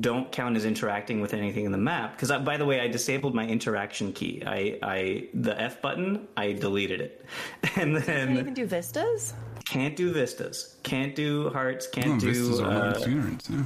don't 0.00 0.32
count 0.32 0.56
as 0.56 0.64
interacting 0.64 1.20
with 1.20 1.34
anything 1.34 1.66
in 1.66 1.72
the 1.72 1.78
map. 1.78 2.16
Because 2.16 2.30
by 2.42 2.56
the 2.56 2.64
way, 2.64 2.80
I 2.80 2.88
disabled 2.88 3.34
my 3.34 3.46
interaction 3.46 4.12
key. 4.12 4.42
I 4.46 4.78
I 4.82 5.28
the 5.34 5.60
F 5.60 5.82
button. 5.82 6.26
I 6.36 6.52
deleted 6.52 7.00
it, 7.00 7.24
and 7.76 7.96
Can 7.96 8.06
then 8.06 8.32
you 8.32 8.38
even 8.40 8.54
do 8.54 8.66
vistas? 8.66 9.34
Can't 9.74 9.96
do 9.96 10.12
vistas, 10.12 10.76
can't 10.84 11.14
do 11.16 11.50
hearts, 11.50 11.84
can't 11.88 12.20
this 12.20 12.38
is 12.38 12.58
do. 12.58 12.64
a 12.64 12.66
lot 12.66 12.86
Uh, 12.86 12.90
experience. 12.90 13.44
Yeah. 13.50 13.64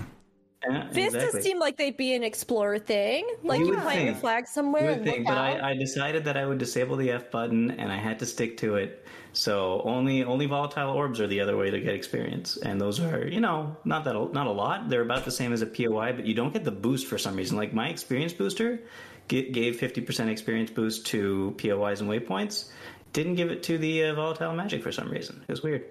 yeah, 0.71 0.91
Vistas 0.91 1.15
exactly. 1.23 1.43
seem 1.43 1.59
like 1.61 1.77
they'd 1.77 1.97
be 1.97 2.15
an 2.15 2.25
explorer 2.25 2.79
thing. 2.79 3.23
Like 3.45 3.61
You 3.61 3.67
you, 3.67 3.71
would 3.73 3.83
plant 3.83 4.05
your 4.07 4.15
flag 4.25 4.47
somewhere 4.47 4.85
You 4.87 4.89
and 4.93 5.01
would 5.01 5.07
look 5.07 5.15
think, 5.17 5.27
but 5.29 5.37
out. 5.37 5.61
I, 5.63 5.71
I 5.71 5.75
decided 5.87 6.25
that 6.25 6.37
I 6.43 6.45
would 6.49 6.59
disable 6.59 6.97
the 6.97 7.11
F 7.11 7.31
button, 7.31 7.71
and 7.81 7.93
I 7.93 7.99
had 7.99 8.19
to 8.21 8.27
stick 8.27 8.57
to 8.65 8.77
it. 8.77 8.91
So 9.35 9.83
only 9.85 10.25
only 10.25 10.47
volatile 10.47 10.91
orbs 11.01 11.21
are 11.21 11.29
the 11.35 11.41
other 11.45 11.57
way 11.61 11.71
to 11.71 11.79
get 11.87 11.95
experience, 11.95 12.57
and 12.57 12.81
those 12.81 12.99
are 13.07 13.29
you 13.29 13.41
know 13.47 13.77
not 13.85 14.03
that 14.07 14.17
a- 14.17 14.33
not 14.33 14.47
a 14.47 14.51
lot. 14.65 14.89
They're 14.89 15.03
about 15.11 15.25
the 15.27 15.31
same 15.41 15.53
as 15.53 15.61
a 15.63 15.67
POI, 15.77 16.09
but 16.17 16.25
you 16.29 16.35
don't 16.41 16.53
get 16.57 16.65
the 16.65 16.77
boost 16.87 17.07
for 17.07 17.19
some 17.19 17.37
reason. 17.37 17.57
Like 17.63 17.73
my 17.83 17.89
experience 17.95 18.33
booster 18.33 18.81
g- 19.29 19.51
gave 19.61 19.77
fifty 19.85 20.01
percent 20.01 20.29
experience 20.31 20.71
boost 20.71 21.07
to 21.13 21.55
POIs 21.59 22.01
and 22.01 22.09
waypoints. 22.11 22.71
Didn't 23.13 23.37
give 23.37 23.51
it 23.55 23.63
to 23.69 23.79
the 23.79 23.93
uh, 24.07 24.15
volatile 24.15 24.55
magic 24.55 24.83
for 24.83 24.93
some 24.93 25.09
reason. 25.11 25.35
It 25.47 25.53
was 25.53 25.63
weird. 25.63 25.85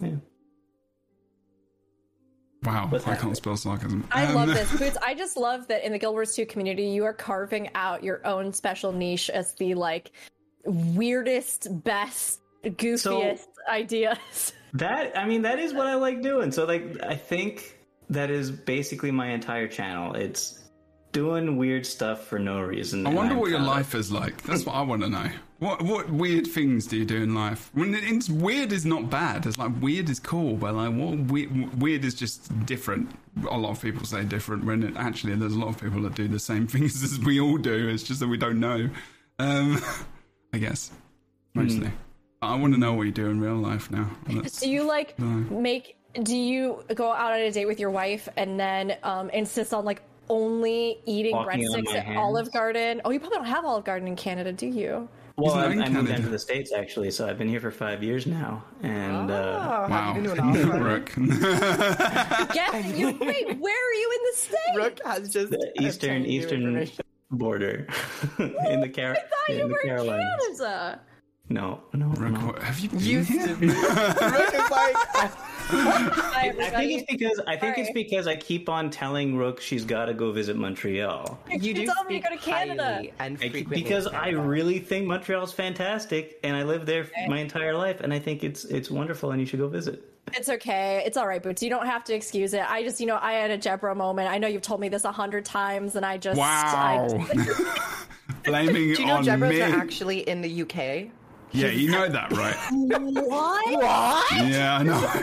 Yeah. 0.00 0.10
Wow, 2.62 2.86
What's 2.88 3.06
I 3.06 3.10
happening? 3.10 3.28
can't 3.28 3.36
spell 3.36 3.56
sarcasm. 3.56 4.08
I 4.10 4.26
Um, 4.26 4.34
love 4.34 4.48
this, 4.48 4.70
Boots. 4.78 4.96
I 5.00 5.14
just 5.14 5.36
love 5.36 5.68
that 5.68 5.84
in 5.86 5.92
the 5.92 5.98
Guild 5.98 6.14
Wars 6.14 6.34
2 6.34 6.46
community, 6.46 6.84
you 6.84 7.04
are 7.04 7.12
carving 7.12 7.70
out 7.74 8.02
your 8.02 8.26
own 8.26 8.52
special 8.52 8.92
niche 8.92 9.30
as 9.30 9.54
the 9.54 9.74
like 9.74 10.10
weirdest, 10.64 11.68
best, 11.84 12.40
goofiest 12.64 13.46
ideas. 13.68 14.52
That 14.72 15.16
I 15.16 15.24
mean, 15.26 15.40
that 15.42 15.58
is 15.58 15.72
what 15.72 15.86
I 15.86 15.94
like 15.94 16.20
doing. 16.20 16.52
So 16.52 16.66
like, 16.66 17.02
I 17.02 17.14
think 17.14 17.78
that 18.10 18.30
is 18.30 18.50
basically 18.50 19.10
my 19.10 19.28
entire 19.28 19.68
channel. 19.68 20.14
It's 20.14 20.64
doing 21.12 21.56
weird 21.56 21.86
stuff 21.86 22.26
for 22.26 22.38
no 22.38 22.60
reason. 22.60 23.06
I 23.06 23.10
wonder 23.14 23.36
what 23.36 23.48
your 23.48 23.58
proud 23.60 23.70
of 23.70 23.74
life 23.76 23.94
is 23.94 24.12
like. 24.12 24.42
That's 24.42 24.66
what 24.66 24.74
I 24.74 24.82
want 24.82 25.00
to 25.02 25.08
know. 25.08 25.30
What 25.58 25.80
what 25.82 26.10
weird 26.10 26.46
things 26.46 26.86
do 26.86 26.98
you 26.98 27.04
do 27.06 27.22
in 27.22 27.34
life? 27.34 27.70
When 27.72 27.94
it's 27.94 28.28
weird 28.28 28.72
is 28.72 28.84
not 28.84 29.08
bad. 29.08 29.46
It's 29.46 29.56
like 29.58 29.72
weird 29.80 30.10
is 30.10 30.20
cool, 30.20 30.54
but 30.54 30.74
like 30.74 30.92
what 30.94 31.18
weird, 31.30 31.80
weird 31.80 32.04
is 32.04 32.14
just 32.14 32.66
different. 32.66 33.10
A 33.50 33.56
lot 33.56 33.70
of 33.70 33.80
people 33.80 34.04
say 34.04 34.24
different 34.24 34.64
when 34.64 34.82
it, 34.82 34.96
actually 34.96 35.34
there's 35.34 35.54
a 35.54 35.58
lot 35.58 35.68
of 35.68 35.80
people 35.80 36.02
that 36.02 36.14
do 36.14 36.28
the 36.28 36.38
same 36.38 36.66
things 36.74 37.02
as 37.02 37.18
we 37.20 37.40
all 37.40 37.56
do. 37.56 37.88
It's 37.88 38.02
just 38.02 38.20
that 38.20 38.28
we 38.28 38.36
don't 38.36 38.60
know. 38.60 38.90
Um, 39.38 39.80
I 40.52 40.58
guess 40.58 40.90
mostly. 41.54 41.90
I 42.42 42.54
want 42.56 42.74
to 42.74 42.78
know 42.80 42.92
what 42.92 43.04
you 43.04 43.12
do 43.12 43.30
in 43.30 43.40
real 43.40 43.56
life 43.56 43.90
now. 43.90 44.10
That's- 44.26 44.60
Do 44.60 44.68
you 44.70 44.82
like 44.84 45.18
No. 45.18 45.26
make? 45.58 45.96
Do 46.22 46.36
you 46.36 46.82
go 46.94 47.12
out 47.12 47.32
on 47.32 47.40
a 47.40 47.50
date 47.50 47.66
with 47.66 47.80
your 47.80 47.90
wife 47.90 48.28
and 48.36 48.60
then 48.60 48.96
um, 49.02 49.30
insist 49.30 49.72
on 49.74 49.84
like 49.86 50.02
only 50.28 50.98
eating 51.06 51.34
breadsticks 51.34 51.94
at 51.94 52.04
hands? 52.04 52.18
Olive 52.18 52.52
Garden? 52.52 53.00
Oh, 53.06 53.10
you 53.10 53.18
probably 53.20 53.36
don't 53.38 53.46
have 53.46 53.64
Olive 53.64 53.84
Garden 53.84 54.06
in 54.08 54.16
Canada, 54.16 54.52
do 54.52 54.66
you? 54.66 55.08
Well, 55.38 55.54
I, 55.54 55.64
I 55.64 55.68
moved 55.74 55.84
Canada. 55.84 56.08
down 56.12 56.22
to 56.22 56.28
the 56.30 56.38
states 56.38 56.72
actually, 56.72 57.10
so 57.10 57.28
I've 57.28 57.36
been 57.36 57.48
here 57.48 57.60
for 57.60 57.70
five 57.70 58.02
years 58.02 58.26
now, 58.26 58.64
and 58.82 59.30
uh, 59.30 59.34
Oh, 59.34 59.90
wow, 59.90 60.14
have 60.14 60.16
you 60.16 60.22
been 60.22 60.36
to 60.36 60.42
an 60.42 60.48
Olive 60.48 60.80
Rook. 60.80 61.12
Guess 62.54 62.96
you. 62.98 63.06
Wait, 63.20 63.58
where 63.58 63.90
are 63.90 63.94
you 63.94 64.12
in 64.18 64.22
the 64.30 64.36
states? 64.36 64.76
Rook 64.76 64.98
has 65.04 65.32
just 65.32 65.50
the 65.50 65.72
eastern 65.82 66.24
eastern 66.24 66.88
border 67.30 67.86
in 68.38 68.80
the 68.80 68.88
Car- 68.88 69.12
I 69.12 69.14
thought 69.16 69.48
in 69.50 69.56
you 69.58 69.62
the 69.64 69.68
were 69.68 69.80
in 69.80 69.88
Carolinas. 69.88 70.58
Canada. 70.58 71.00
No, 71.48 71.80
no, 71.92 72.06
Rook, 72.08 72.32
no. 72.32 72.56
have 72.60 72.78
you 72.80 72.88
been 72.88 72.98
Used 72.98 73.30
here? 73.30 73.46
to 73.46 73.54
be. 73.54 73.68
Rook 73.68 73.76
is 73.78 74.70
like, 74.70 74.96
Hi, 75.68 76.48
I 76.48 76.70
think 76.70 76.92
it's 76.92 77.04
because 77.10 77.40
I 77.46 77.56
think 77.56 77.78
it's 77.78 77.90
because 77.92 78.26
I 78.26 78.34
keep 78.34 78.68
on 78.68 78.90
telling 78.90 79.36
Rook 79.36 79.60
she's 79.60 79.84
got 79.84 80.06
to 80.06 80.14
go 80.14 80.32
visit 80.32 80.56
Montreal. 80.56 81.38
you 81.50 81.72
do 81.72 81.82
You 81.82 81.92
told 81.92 82.08
me 82.08 82.20
to 82.20 82.28
go 82.28 82.34
to 82.34 82.40
Canada. 82.42 82.84
highly 82.94 83.12
and 83.20 83.36
I- 83.36 83.40
frequently 83.48 83.82
because 83.82 84.06
of 84.06 84.14
I 84.14 84.30
really 84.30 84.80
think 84.80 85.06
Montreal's 85.06 85.52
fantastic, 85.52 86.40
and 86.42 86.56
I 86.56 86.64
lived 86.64 86.86
there 86.86 87.08
my 87.28 87.38
entire 87.38 87.74
life, 87.74 88.00
and 88.00 88.12
I 88.12 88.18
think 88.18 88.42
it's 88.42 88.64
it's 88.64 88.90
wonderful, 88.90 89.30
and 89.30 89.40
you 89.40 89.46
should 89.46 89.60
go 89.60 89.68
visit. 89.68 90.02
It's 90.34 90.48
okay. 90.48 91.04
It's 91.06 91.16
all 91.16 91.28
right, 91.28 91.40
Boots. 91.40 91.62
You 91.62 91.70
don't 91.70 91.86
have 91.86 92.02
to 92.04 92.14
excuse 92.14 92.52
it. 92.54 92.68
I 92.68 92.82
just, 92.82 93.00
you 93.00 93.06
know, 93.06 93.20
I 93.22 93.34
had 93.34 93.52
a 93.52 93.58
Jebro 93.58 93.96
moment. 93.96 94.28
I 94.28 94.38
know 94.38 94.48
you've 94.48 94.60
told 94.62 94.80
me 94.80 94.88
this 94.88 95.04
a 95.04 95.12
hundred 95.12 95.44
times, 95.44 95.94
and 95.94 96.04
I 96.04 96.16
just, 96.18 96.36
Wow. 96.36 97.06
I, 97.08 97.96
Blaming 98.44 98.74
Do 98.94 99.02
you 99.02 99.06
know 99.06 99.16
on 99.18 99.24
Jebro's 99.24 99.50
me. 99.50 99.62
are 99.62 99.76
actually 99.78 100.28
in 100.28 100.40
the 100.42 100.62
UK? 100.62 101.12
Yeah, 101.52 101.68
you 101.68 101.90
know 101.90 102.08
that, 102.08 102.32
right? 102.32 102.56
what? 102.70 103.72
What? 103.72 104.32
yeah, 104.48 104.78
I 104.78 104.82
know. 104.82 105.22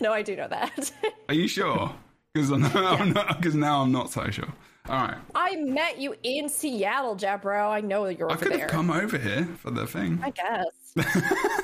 No, 0.00 0.12
I 0.12 0.22
do 0.22 0.36
know 0.36 0.48
that. 0.48 0.92
Are 1.28 1.34
you 1.34 1.48
sure? 1.48 1.94
Because 2.34 3.54
now 3.54 3.82
I'm 3.82 3.92
not 3.92 4.10
so 4.10 4.28
sure. 4.30 4.48
All 4.88 4.96
right. 5.06 5.18
I 5.34 5.56
met 5.56 5.98
you 5.98 6.14
in 6.22 6.48
Seattle, 6.48 7.16
Jebro. 7.16 7.70
I 7.70 7.80
know 7.80 8.04
that 8.06 8.18
you're 8.18 8.30
I 8.30 8.34
over 8.34 8.44
could 8.44 8.52
there. 8.52 8.60
have 8.62 8.70
come 8.70 8.90
over 8.90 9.16
here 9.16 9.46
for 9.58 9.70
the 9.70 9.86
thing. 9.86 10.18
I 10.22 10.30
guess. 10.30 10.94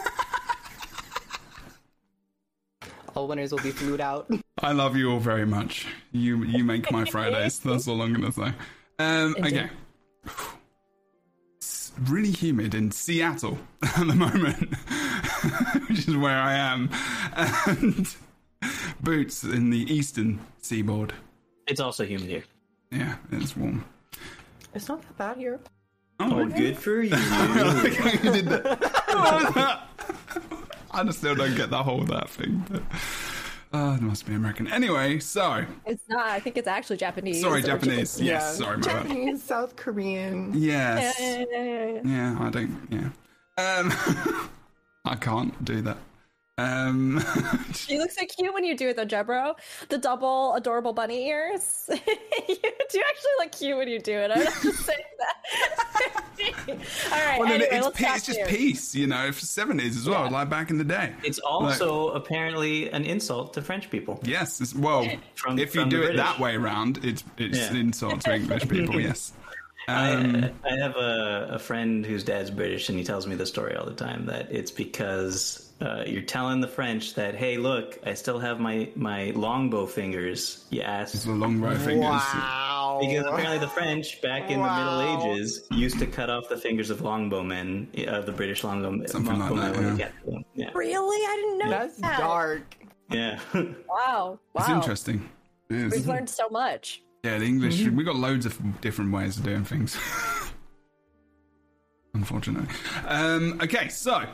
All 3.14 3.26
winners 3.26 3.50
will 3.50 3.59
be 3.62 3.73
flued 3.73 4.00
out. 4.00 4.30
I 4.62 4.73
love 4.73 4.95
you 4.97 5.11
all 5.11 5.18
very 5.18 5.45
much. 5.47 5.87
You 6.12 6.45
you 6.45 6.62
make 6.62 6.92
my 6.92 7.04
Fridays. 7.11 7.59
That's 7.59 7.88
all 7.88 8.00
I'm 8.00 8.12
gonna 8.12 8.30
say. 8.30 8.52
Um, 9.00 9.35
okay. 9.40 9.71
It's 12.00 12.11
really 12.11 12.31
humid 12.31 12.75
in 12.75 12.90
Seattle 12.90 13.59
at 13.83 14.07
the 14.07 14.14
moment, 14.14 14.75
which 15.88 16.07
is 16.07 16.17
where 16.17 16.38
I 16.38 16.55
am, 16.55 16.90
and 17.35 18.14
boots 19.00 19.43
in 19.43 19.71
the 19.71 19.93
eastern 19.93 20.38
seaboard. 20.61 21.12
It's 21.67 21.81
also 21.81 22.05
humid 22.05 22.28
here. 22.28 22.45
Yeah, 22.90 23.17
it's 23.33 23.57
warm. 23.57 23.85
It's 24.75 24.88
not 24.88 25.02
that 25.02 25.19
bad 25.19 25.37
here. 25.38 25.61
Oh, 26.21 26.40
oh 26.40 26.47
good 26.47 26.76
for 26.78 27.02
you. 27.02 27.17
you 27.17 28.33
did 28.33 28.47
that. 28.47 28.81
What 29.09 29.45
was 29.45 29.55
that? 29.55 29.88
I 30.90 31.11
still 31.11 31.35
don't 31.35 31.57
get 31.57 31.71
the 31.71 31.83
whole 31.83 32.02
of 32.02 32.09
that 32.09 32.31
thing. 32.31 32.64
But, 32.71 32.83
uh, 33.73 33.97
it 33.99 34.03
must 34.03 34.27
be 34.27 34.35
American. 34.35 34.67
Anyway, 34.69 35.19
so 35.19 35.65
It's 35.87 36.03
not. 36.09 36.27
I 36.27 36.41
think 36.41 36.57
it's 36.57 36.69
actually 36.69 36.97
Japanese. 36.97 37.41
sorry, 37.41 37.61
or 37.63 37.67
Japanese. 37.67 38.21
Yes, 38.21 38.59
sorry, 38.59 38.79
my 38.79 38.83
bad. 38.87 39.03
Japanese, 39.03 39.43
South 39.43 39.77
Korean. 39.77 40.53
Yes. 40.55 41.17
Yeah, 41.21 41.39
yeah, 41.51 41.63
yeah, 41.63 41.87
yeah. 41.87 42.01
Yeah, 42.05 42.37
I 42.41 42.51
don't. 42.51 42.89
Yeah. 42.91 43.09
Um, 43.59 43.93
I 45.05 45.17
can't 45.17 45.65
do 45.65 45.83
that. 45.83 45.97
Um, 46.59 47.23
You 47.87 47.99
look 47.99 48.11
so 48.11 48.27
cute 48.27 48.53
when 48.53 48.65
you 48.65 48.77
do 48.77 48.88
it, 48.88 48.97
though, 48.97 49.07
Jebro. 49.07 49.55
The 49.88 49.97
double 49.99 50.55
adorable 50.55 50.93
bunny 50.93 51.29
ears. 51.29 51.85
you 51.88 51.97
do 52.57 53.03
actually 53.09 53.33
look 53.38 53.53
cute 53.53 53.77
when 53.77 53.88
you 53.88 54.00
do 54.00 54.12
it. 54.12 54.31
I'm 54.33 54.43
not 54.45 54.53
just 54.62 54.79
saying 54.87 54.99
that. 55.19 55.37
All 56.69 56.75
right. 57.27 57.38
well, 57.41 57.49
anyway, 57.53 57.69
it's, 57.73 57.85
let's 57.87 57.97
pe- 57.99 58.05
talk 58.05 58.17
it's 58.17 58.27
just 58.27 58.45
peace, 58.47 58.95
you 58.95 59.07
know, 59.07 59.33
for 59.33 59.41
seventies 59.41 59.97
as 59.97 60.09
well, 60.09 60.25
Yeah. 60.25 60.31
like 60.31 60.50
back 60.50 60.71
in 60.71 60.79
the 60.79 60.85
day. 60.85 61.15
It's 61.25 61.38
also 61.38 62.11
apparently 62.11 62.91
an 62.91 63.05
insult 63.05 63.55
to 63.55 63.62
French 63.62 63.88
people. 63.91 64.21
Yes. 64.25 64.61
It's, 64.61 64.75
well, 64.75 65.07
From- 65.37 65.59
if 65.59 65.75
you 65.75 65.85
do 65.87 66.03
the 66.03 66.12
it 66.12 66.17
that 66.17 66.38
way 66.38 66.55
around, 66.57 67.05
it's 67.05 67.25
it's 67.38 67.59
Yeah. 67.59 67.71
an 67.71 67.77
insult 67.77 68.21
to 68.23 68.35
English 68.35 68.69
people. 68.69 69.00
Yes. 69.00 69.33
Um, 69.88 70.45
I, 70.65 70.69
I 70.71 70.77
have 70.83 70.97
a, 70.97 71.49
a 71.53 71.59
friend 71.59 72.05
whose 72.05 72.23
dad's 72.23 72.50
British, 72.50 72.88
and 72.91 72.99
he 72.99 73.05
tells 73.05 73.27
me 73.27 73.37
the 73.37 73.47
story 73.47 73.75
all 73.75 73.87
the 73.87 73.95
time 73.95 74.27
that 74.27 74.53
it's 74.53 74.71
because 74.71 75.68
uh, 75.80 76.02
you're 76.06 76.23
telling 76.23 76.61
the 76.61 76.66
French 76.68 77.14
that, 77.14 77.35
hey, 77.37 77.56
look, 77.56 77.99
I 78.04 78.14
still 78.14 78.38
have 78.40 78.58
my, 78.58 78.90
my 78.97 79.30
longbow 79.37 79.87
fingers, 79.87 80.64
you 80.70 80.82
ass. 80.82 81.12
the 81.25 81.30
long 81.32 81.61
row 81.61 81.76
fingers. 81.76 82.04
Wow. 82.04 82.99
Because 83.00 83.26
apparently 83.26 83.58
the 83.58 83.68
French, 83.68 84.20
back 84.20 84.50
in 84.50 84.58
Wow. 84.58 84.97
the 84.99 85.04
Middle 85.04 85.35
Ages, 85.37 85.62
used 85.70 85.99
to 86.00 86.06
cut 86.06 86.30
off 86.30 86.49
the 86.49 86.56
fingers 86.56 86.90
of 86.90 87.00
longbowmen, 87.00 88.08
uh, 88.08 88.23
the 88.23 88.32
British 88.32 88.64
longbow, 88.64 89.06
Something 89.06 89.38
like 89.38 89.54
that, 89.54 89.76
when 89.76 89.97
yeah. 89.99 90.08
them. 90.26 90.44
Yeah. 90.54 90.70
Really? 90.75 91.16
I 91.26 91.37
didn't 91.37 91.58
know 91.58 91.70
That's 91.70 91.97
that. 91.99 92.18
dark. 92.18 92.75
Yeah. 93.11 93.38
Wow. 93.54 94.40
Wow. 94.54 94.56
It's 94.56 94.68
interesting. 94.68 95.28
It 95.70 95.76
is. 95.76 95.92
We've 95.92 96.08
learned 96.08 96.28
so 96.28 96.49
much. 96.50 97.02
Yeah, 97.23 97.38
the 97.38 97.44
English. 97.44 97.85
We've 97.87 98.06
got 98.06 98.16
loads 98.16 98.47
of 98.47 98.80
different 98.80 99.12
ways 99.12 99.38
of 99.38 99.44
doing 99.44 99.64
things. 99.64 99.97
Unfortunately. 102.14 102.66
Um, 103.06 103.61
okay, 103.62 103.88
so 103.88 104.25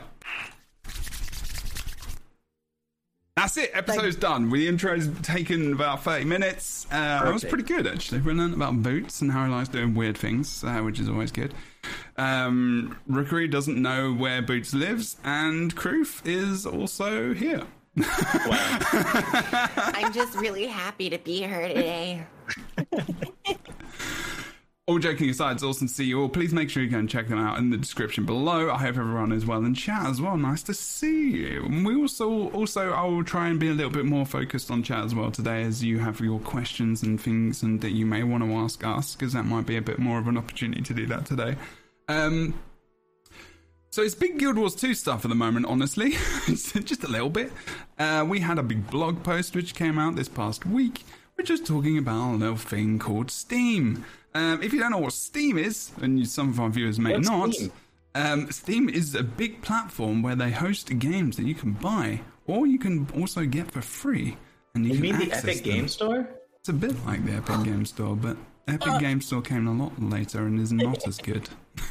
that's 3.45 3.57
it. 3.57 3.71
Episode's 3.75 4.15
done. 4.15 4.49
The 4.49 4.67
intro's 4.67 5.07
taken 5.21 5.73
about 5.73 6.03
thirty 6.03 6.25
minutes. 6.25 6.87
Uh, 6.91 7.23
that 7.23 7.33
was 7.33 7.43
pretty 7.43 7.63
good 7.63 7.85
actually. 7.85 8.21
We 8.21 8.33
learned 8.33 8.55
about 8.55 8.81
boots 8.81 9.21
and 9.21 9.31
how 9.31 9.45
he 9.45 9.51
likes 9.51 9.69
doing 9.69 9.93
weird 9.93 10.17
things, 10.17 10.63
uh, 10.63 10.79
which 10.79 10.99
is 10.99 11.07
always 11.07 11.31
good. 11.31 11.53
Um, 12.17 12.97
Rookuri 13.07 13.49
doesn't 13.49 13.79
know 13.79 14.13
where 14.13 14.41
Boots 14.41 14.73
lives, 14.73 15.17
and 15.23 15.75
Kroof 15.75 16.25
is 16.25 16.65
also 16.65 17.35
here. 17.35 17.61
wow. 17.95 18.79
I'm 19.93 20.11
just 20.11 20.35
really 20.37 20.65
happy 20.65 21.11
to 21.11 21.19
be 21.19 21.37
here 21.37 21.67
today. 21.67 22.25
All 24.87 24.99
joking 24.99 25.31
aside, 25.31 25.53
it's 25.53 25.63
awesome 25.63 25.87
to 25.87 25.93
see 25.93 26.03
you 26.03 26.21
all. 26.21 26.29
Please 26.29 26.53
make 26.53 26.69
sure 26.69 26.83
you 26.83 26.89
go 26.89 26.99
and 26.99 27.09
check 27.09 27.27
them 27.27 27.39
out 27.39 27.57
in 27.57 27.71
the 27.71 27.77
description 27.77 28.23
below. 28.23 28.69
I 28.69 28.77
hope 28.77 28.97
everyone 28.97 29.31
is 29.31 29.43
well 29.43 29.65
in 29.65 29.73
chat 29.73 30.05
as 30.05 30.21
well. 30.21 30.37
Nice 30.37 30.61
to 30.61 30.75
see 30.75 31.31
you. 31.31 31.67
We 31.83 31.95
also, 31.95 32.51
also, 32.51 32.91
I 32.91 33.03
will 33.05 33.23
try 33.23 33.47
and 33.47 33.59
be 33.59 33.69
a 33.69 33.73
little 33.73 33.91
bit 33.91 34.05
more 34.05 34.27
focused 34.27 34.69
on 34.69 34.83
chat 34.83 35.03
as 35.03 35.15
well 35.15 35.31
today, 35.31 35.63
as 35.63 35.83
you 35.83 35.97
have 35.97 36.19
your 36.19 36.39
questions 36.39 37.01
and 37.01 37.19
things, 37.19 37.63
and 37.63 37.81
that 37.81 37.93
you 37.93 38.05
may 38.05 38.21
want 38.21 38.43
to 38.43 38.53
ask 38.53 38.85
us, 38.85 39.15
because 39.15 39.33
that 39.33 39.45
might 39.45 39.65
be 39.65 39.75
a 39.75 39.81
bit 39.81 39.97
more 39.97 40.19
of 40.19 40.27
an 40.27 40.37
opportunity 40.37 40.83
to 40.83 40.93
do 40.93 41.07
that 41.07 41.25
today. 41.25 41.55
Um, 42.07 42.53
so 43.89 44.03
it's 44.03 44.13
big 44.13 44.37
Guild 44.37 44.55
Wars 44.55 44.75
2 44.75 44.93
stuff 44.93 45.25
at 45.25 45.29
the 45.29 45.35
moment, 45.35 45.65
honestly. 45.65 46.11
Just 46.45 47.03
a 47.03 47.07
little 47.07 47.31
bit. 47.31 47.51
Uh, 47.97 48.23
we 48.29 48.39
had 48.39 48.59
a 48.59 48.63
big 48.63 48.87
blog 48.91 49.23
post 49.23 49.55
which 49.55 49.73
came 49.73 49.97
out 49.97 50.15
this 50.15 50.29
past 50.29 50.63
week, 50.63 51.01
which 51.37 51.49
was 51.49 51.59
talking 51.59 51.97
about 51.97 52.33
a 52.33 52.37
little 52.37 52.55
thing 52.55 52.99
called 52.99 53.31
Steam. 53.31 54.05
Um, 54.35 54.61
if 54.61 54.73
you 54.73 54.79
don't 54.79 54.91
know 54.91 54.97
what 54.99 55.13
Steam 55.13 55.57
is, 55.57 55.91
and 56.01 56.27
some 56.27 56.49
of 56.49 56.59
our 56.59 56.69
viewers 56.69 56.99
may 56.99 57.13
What's 57.13 57.27
not, 57.29 57.53
Steam? 57.53 57.71
Um, 58.13 58.51
Steam 58.51 58.89
is 58.89 59.15
a 59.15 59.23
big 59.23 59.61
platform 59.61 60.21
where 60.21 60.35
they 60.35 60.51
host 60.51 60.97
games 60.99 61.37
that 61.37 61.45
you 61.45 61.55
can 61.55 61.71
buy, 61.71 62.21
or 62.45 62.67
you 62.67 62.77
can 62.77 63.07
also 63.17 63.45
get 63.45 63.71
for 63.71 63.81
free. 63.81 64.37
And 64.73 64.85
you, 64.85 64.91
You 64.93 65.01
can 65.01 65.19
mean 65.19 65.29
the 65.29 65.35
Epic 65.35 65.63
them. 65.63 65.73
Game 65.73 65.87
Store? 65.87 66.27
It's 66.59 66.69
a 66.69 66.73
bit 66.73 66.95
like 67.05 67.25
the 67.25 67.31
Epic 67.33 67.63
Game 67.63 67.85
Store, 67.85 68.15
but 68.15 68.35
Epic 68.67 68.99
Game 68.99 69.21
Store 69.21 69.41
came 69.41 69.67
a 69.67 69.73
lot 69.73 70.01
later 70.01 70.45
and 70.45 70.59
is 70.59 70.73
not 70.73 71.07
as 71.07 71.17
good. 71.17 71.47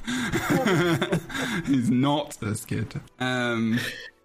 He's 1.66 1.90
not 1.90 2.36
as 2.42 2.64
good. 2.64 3.00
Um, 3.20 3.78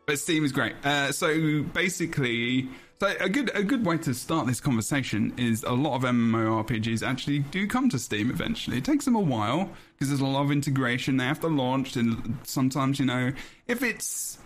but 0.06 0.20
Steam 0.20 0.44
is 0.44 0.52
great. 0.52 0.74
Uh, 0.84 1.12
so 1.12 1.64
basically, 1.64 2.68
so 3.00 3.16
a 3.20 3.30
good 3.30 3.50
a 3.56 3.64
good 3.64 3.86
way 3.86 3.98
to 4.00 4.14
start 4.14 4.46
this 4.46 4.60
conversation 4.60 5.34
is 5.38 5.64
a 5.64 5.72
lot 5.72 5.96
of 5.96 6.02
MMORPGs 6.04 7.02
actually 7.02 7.40
do 7.40 7.66
come 7.66 7.90
to 7.90 8.00
Steam 8.00 8.30
eventually. 8.30 8.80
It 8.80 8.84
takes 8.84 9.06
them 9.06 9.16
a 9.16 9.22
while 9.22 9.70
because 9.94 10.10
there's 10.10 10.22
a 10.22 10.26
lot 10.26 10.44
of 10.44 10.52
integration. 10.52 11.18
They 11.18 11.24
have 11.24 11.40
to 11.42 11.48
launch, 11.48 11.96
and 11.96 12.38
sometimes 12.44 13.00
you 13.00 13.06
know 13.06 13.32
if 13.68 13.84
it's 13.84 14.40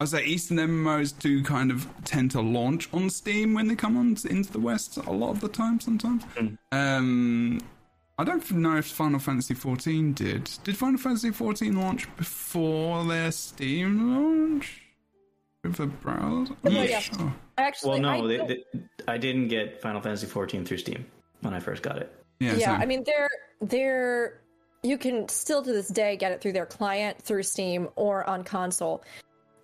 I 0.00 0.04
say 0.04 0.24
Eastern 0.24 0.58
MMOs 0.58 1.18
do 1.18 1.42
kind 1.42 1.70
of 1.70 1.88
tend 2.04 2.30
to 2.32 2.40
launch 2.40 2.88
on 2.92 3.10
Steam 3.10 3.54
when 3.54 3.66
they 3.66 3.74
come 3.74 3.96
on 3.96 4.16
into 4.30 4.52
the 4.52 4.60
West 4.60 4.96
a 4.98 5.10
lot 5.10 5.30
of 5.30 5.40
the 5.40 5.48
time. 5.48 5.80
Sometimes, 5.80 6.24
um, 6.70 7.60
I 8.18 8.24
don't 8.24 8.48
know 8.52 8.76
if 8.76 8.86
Final 8.86 9.18
Fantasy 9.18 9.54
XIV 9.54 10.14
did. 10.14 10.50
Did 10.62 10.76
Final 10.76 10.98
Fantasy 10.98 11.30
XIV 11.30 11.74
launch 11.74 12.16
before 12.16 13.04
their 13.06 13.32
Steam 13.32 14.14
launch 14.14 14.82
with 15.68 15.80
a 15.80 15.86
browser? 15.86 16.54
I'm 16.64 16.72
No, 16.74 16.82
yeah. 16.82 17.00
sure. 17.00 17.32
Actually, 17.56 18.00
Well, 18.00 18.18
no, 18.18 18.24
I 18.24 18.26
they, 18.28 18.46
they, 18.46 18.64
I 19.06 19.18
didn't 19.18 19.48
get 19.48 19.80
Final 19.80 20.00
Fantasy 20.00 20.26
14 20.26 20.64
through 20.64 20.78
Steam 20.78 21.04
when 21.40 21.54
I 21.54 21.60
first 21.60 21.82
got 21.82 21.98
it. 21.98 22.12
Yeah, 22.40 22.54
yeah, 22.54 22.66
same. 22.72 22.80
I 22.82 22.86
mean, 22.86 23.04
they're 23.04 23.28
they're 23.60 24.40
you 24.84 24.96
can 24.96 25.28
still 25.28 25.62
to 25.62 25.72
this 25.72 25.88
day 25.88 26.16
get 26.16 26.30
it 26.32 26.40
through 26.40 26.52
their 26.52 26.66
client, 26.66 27.20
through 27.20 27.42
Steam, 27.42 27.88
or 27.96 28.28
on 28.28 28.44
console. 28.44 29.02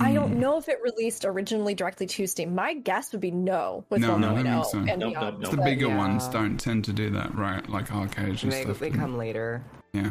I 0.01 0.09
Hmm. 0.09 0.15
don't 0.17 0.41
know 0.41 0.59
if 0.59 0.69
it 0.69 0.79
released 0.83 1.25
originally 1.25 1.75
directly 1.77 2.07
to 2.07 2.27
Steam. 2.27 2.53
My 2.53 2.75
guess 2.75 3.13
would 3.13 3.21
be 3.21 3.31
no 3.31 3.85
with 3.91 4.01
No, 4.01 4.19
no, 4.19 4.35
I 4.35 4.43
1.0 4.43 4.45
don't 4.45 4.45
think 4.45 4.65
so. 4.65 4.79
and 4.93 5.01
Nope, 5.01 5.11
beyond. 5.11 5.15
nope, 5.15 5.43
nope. 5.43 5.51
the 5.53 5.57
But 5.59 5.65
bigger 5.65 5.87
yeah. 5.87 5.97
ones 5.97 6.27
don't 6.29 6.59
tend 6.59 6.85
to 6.87 6.93
do 6.93 7.11
that, 7.11 7.33
right? 7.37 7.67
Like 7.71 7.93
arcades 7.95 8.43
and 8.43 8.51
They, 8.51 8.63
stuff. 8.63 8.81
they 8.81 8.91
come 8.91 9.17
later. 9.17 9.63
Yeah. 9.93 10.11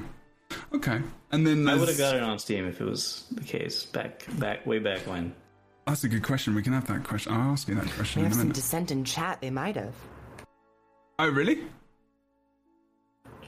Okay. 0.73 1.01
And 1.33 1.45
then 1.45 1.67
I 1.67 1.75
would 1.75 1.89
have 1.89 1.97
got 1.97 2.15
it 2.15 2.23
on 2.23 2.39
Steam 2.39 2.65
if 2.65 2.79
it 2.79 2.85
was 2.85 3.25
the 3.31 3.43
case 3.43 3.85
back, 3.85 4.25
back, 4.39 4.65
way 4.65 4.79
back 4.79 5.00
when. 5.01 5.33
That's 5.86 6.04
a 6.04 6.08
good 6.10 6.24
question. 6.24 6.56
We 6.56 6.62
can 6.62 6.74
have 6.74 6.88
that 6.88 7.04
question. 7.04 7.34
I'll 7.34 7.52
ask 7.52 7.68
you 7.68 7.75
that 7.75 7.90
question 7.92 8.20
in 8.22 8.25
have 8.25 8.32
a 8.32 8.36
some 8.36 8.44
minute. 8.48 8.56
dissent 8.56 8.92
in 8.92 9.04
chat. 9.04 9.42
They 9.42 9.50
might 9.50 9.75
have. 9.75 9.94
Oh, 11.20 11.30
really? 11.30 11.60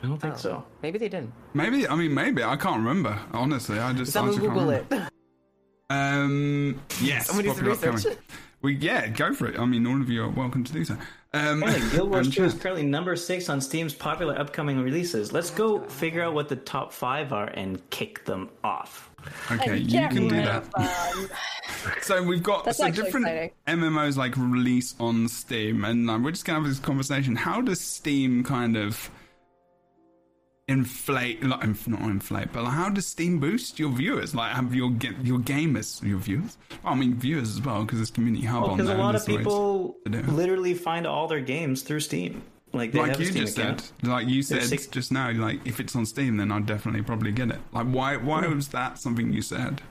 I 0.04 0.08
don't 0.08 0.18
think 0.20 0.34
Oh. 0.36 0.38
so. 0.38 0.63
Maybe 0.84 1.00
they 1.00 1.10
didn't. 1.10 1.32
Maybe. 1.54 1.88
I 1.88 1.96
mean, 1.96 2.13
maybe. 2.13 2.44
I 2.44 2.58
can't 2.58 2.77
remember. 2.77 3.18
Honestly, 3.32 3.80
I 3.80 3.94
just. 3.94 4.12
I 4.15 4.20
Someone 4.20 4.36
just 4.36 4.46
can't 4.46 4.54
Google 4.54 4.70
it. 4.72 5.10
Um. 5.89 6.82
Yes. 7.01 7.27
Someone 7.27 7.46
needs 7.46 7.58
to 7.58 7.63
popular 7.63 7.92
research 7.94 8.12
upcoming. 8.13 8.18
We 8.62 8.75
yeah, 8.77 9.08
go 9.08 9.34
for 9.34 9.48
it. 9.48 9.60
I 9.60 9.65
mean, 9.65 9.86
all 9.86 10.01
of 10.01 10.10
you 10.10 10.24
are 10.24 10.30
welcome 10.30 10.63
to 10.63 10.74
do 10.74 10.84
so. 10.84 10.98
Um, 11.34 11.62
Apparently, 11.62 11.89
Guild 11.92 12.10
Wars 12.10 12.34
2 12.34 12.44
is 12.46 12.54
currently 12.56 12.84
number 12.84 13.15
six 13.15 13.48
on 13.50 13.62
Steam's 13.62 13.94
popular 13.94 14.38
upcoming 14.39 14.80
releases. 14.82 15.32
Let's 15.32 15.51
go 15.51 15.82
figure 15.82 16.24
out 16.24 16.34
what 16.34 16.50
the 16.50 16.56
top 16.56 16.92
five 16.92 17.32
are 17.32 17.48
and 17.48 17.88
kick 17.92 18.25
them 18.25 18.50
off. 18.63 19.12
Okay, 19.51 19.77
you 19.77 20.00
can 20.08 20.27
do 20.27 20.36
that. 20.41 20.63
of, 20.63 21.17
um, 21.17 21.29
So 22.01 22.24
we've 22.24 22.41
got 22.41 22.65
That's 22.65 22.77
so 22.79 22.89
different 22.89 23.27
exciting. 23.27 23.51
MMOs 23.67 24.17
like 24.17 24.36
release 24.38 24.96
on 25.00 25.27
Steam, 25.27 25.86
and 25.86 26.10
um, 26.10 26.24
we're 26.24 26.32
just 26.32 26.46
gonna 26.46 26.60
have 26.60 26.67
this 26.67 26.79
conversation. 26.79 27.36
How 27.36 27.62
does 27.62 27.79
Steam 27.79 28.44
kind 28.44 28.75
of 28.75 29.10
inflate, 30.67 31.44
like, 31.44 31.63
inf- 31.63 31.88
not 31.88 32.01
inflate, 32.01 32.51
but 32.51 32.63
like, 32.63 32.74
how 32.74 32.89
does 32.89 33.05
Steam 33.05 33.39
boost 33.39 33.77
your 33.77 33.91
viewers? 33.91 34.34
Like, 34.34 34.53
have 34.53 34.74
your 34.74 34.89
ga- 34.91 35.13
your 35.22 35.38
gamers, 35.39 36.01
your 36.03 36.17
viewers? 36.17 36.58
Well, 36.84 36.94
I 36.94 36.96
mean, 36.96 37.13
viewers 37.15 37.50
as 37.51 37.62
well, 37.62 37.84
because 37.86 38.01
it's 38.01 38.10
community 38.12 38.46
hub 38.46 38.63
on 38.63 38.72
Because 38.77 38.88
there. 38.88 38.98
a 38.98 39.00
lot 39.00 39.13
of 39.15 39.25
people 39.25 39.96
to 40.05 40.12
do 40.12 40.17
it. 40.20 40.27
literally 40.29 40.74
find 40.74 41.05
all 41.05 41.27
their 41.27 41.39
games 41.41 41.84
through 41.84 42.00
Steam. 42.00 42.41
Like 42.75 42.94
like 42.94 43.17
you 43.17 43.32
just 43.32 43.58
account. 43.58 43.82
said, 44.01 44.08
like 44.10 44.27
you 44.27 44.44
said 44.44 44.63
six- 44.63 44.88
just 44.88 45.12
now, 45.12 45.32
like 45.32 45.65
if 45.65 45.79
it's 45.79 45.96
on 45.96 46.05
Steam, 46.05 46.36
then 46.38 46.51
I'd 46.51 46.65
definitely 46.65 47.03
probably 47.03 47.32
get 47.32 47.50
it. 47.50 47.60
Like, 47.72 47.88
why? 47.88 48.17
Why 48.17 48.44
hmm. 48.44 48.55
was 48.55 48.67
that 48.70 49.00
something 49.00 49.32
you 49.32 49.41
said? 49.41 49.82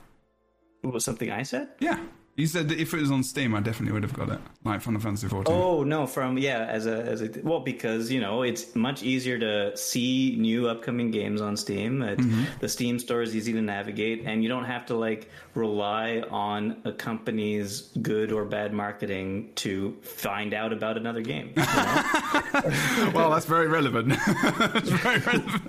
What 0.81 0.93
was 0.93 1.03
something 1.03 1.31
I 1.31 1.41
said? 1.41 1.69
Yeah, 1.79 1.99
you 2.35 2.47
said 2.47 2.67
that 2.67 2.79
if 2.79 2.93
it 2.93 2.99
was 2.99 3.11
on 3.11 3.23
Steam, 3.23 3.55
I 3.55 3.61
definitely 3.61 3.93
would 3.93 4.03
have 4.03 4.13
got 4.13 4.29
it. 4.29 4.39
Like 4.65 4.81
Final 4.81 4.99
Fantasy 4.99 5.27
14. 5.27 5.53
Oh 5.55 5.83
no, 5.83 6.05
from 6.05 6.37
yeah, 6.37 6.65
as 6.65 6.85
a 6.85 7.01
as 7.03 7.21
a 7.21 7.29
well 7.43 7.61
because 7.61 8.11
you 8.11 8.19
know 8.19 8.41
it's 8.41 8.75
much 8.75 9.03
easier 9.03 9.39
to 9.39 9.75
see 9.77 10.35
new 10.37 10.67
upcoming 10.67 11.11
games 11.11 11.39
on 11.41 11.55
Steam. 11.55 12.01
It, 12.01 12.19
Mm-hmm. 12.25 12.43
The 12.59 12.69
Steam 12.69 12.97
store 12.97 13.21
is 13.21 13.35
easy 13.35 13.53
to 13.53 13.61
navigate, 13.61 14.23
and 14.25 14.41
you 14.41 14.49
don't 14.49 14.65
have 14.65 14.85
to 14.87 14.95
like 14.95 15.29
rely 15.53 16.23
on 16.31 16.81
a 16.85 16.91
company's 16.91 17.89
good 18.01 18.31
or 18.31 18.45
bad 18.45 18.73
marketing 18.73 19.51
to 19.55 19.95
find 20.01 20.53
out 20.53 20.73
about 20.73 20.97
another 20.97 21.21
game. 21.21 21.53
you 21.55 21.61
know? 21.61 23.11
well, 23.13 23.29
that's 23.29 23.45
very 23.45 23.67
relevant. 23.67 24.09
that's 24.25 24.89
very 24.89 25.19
relevant. 25.19 25.61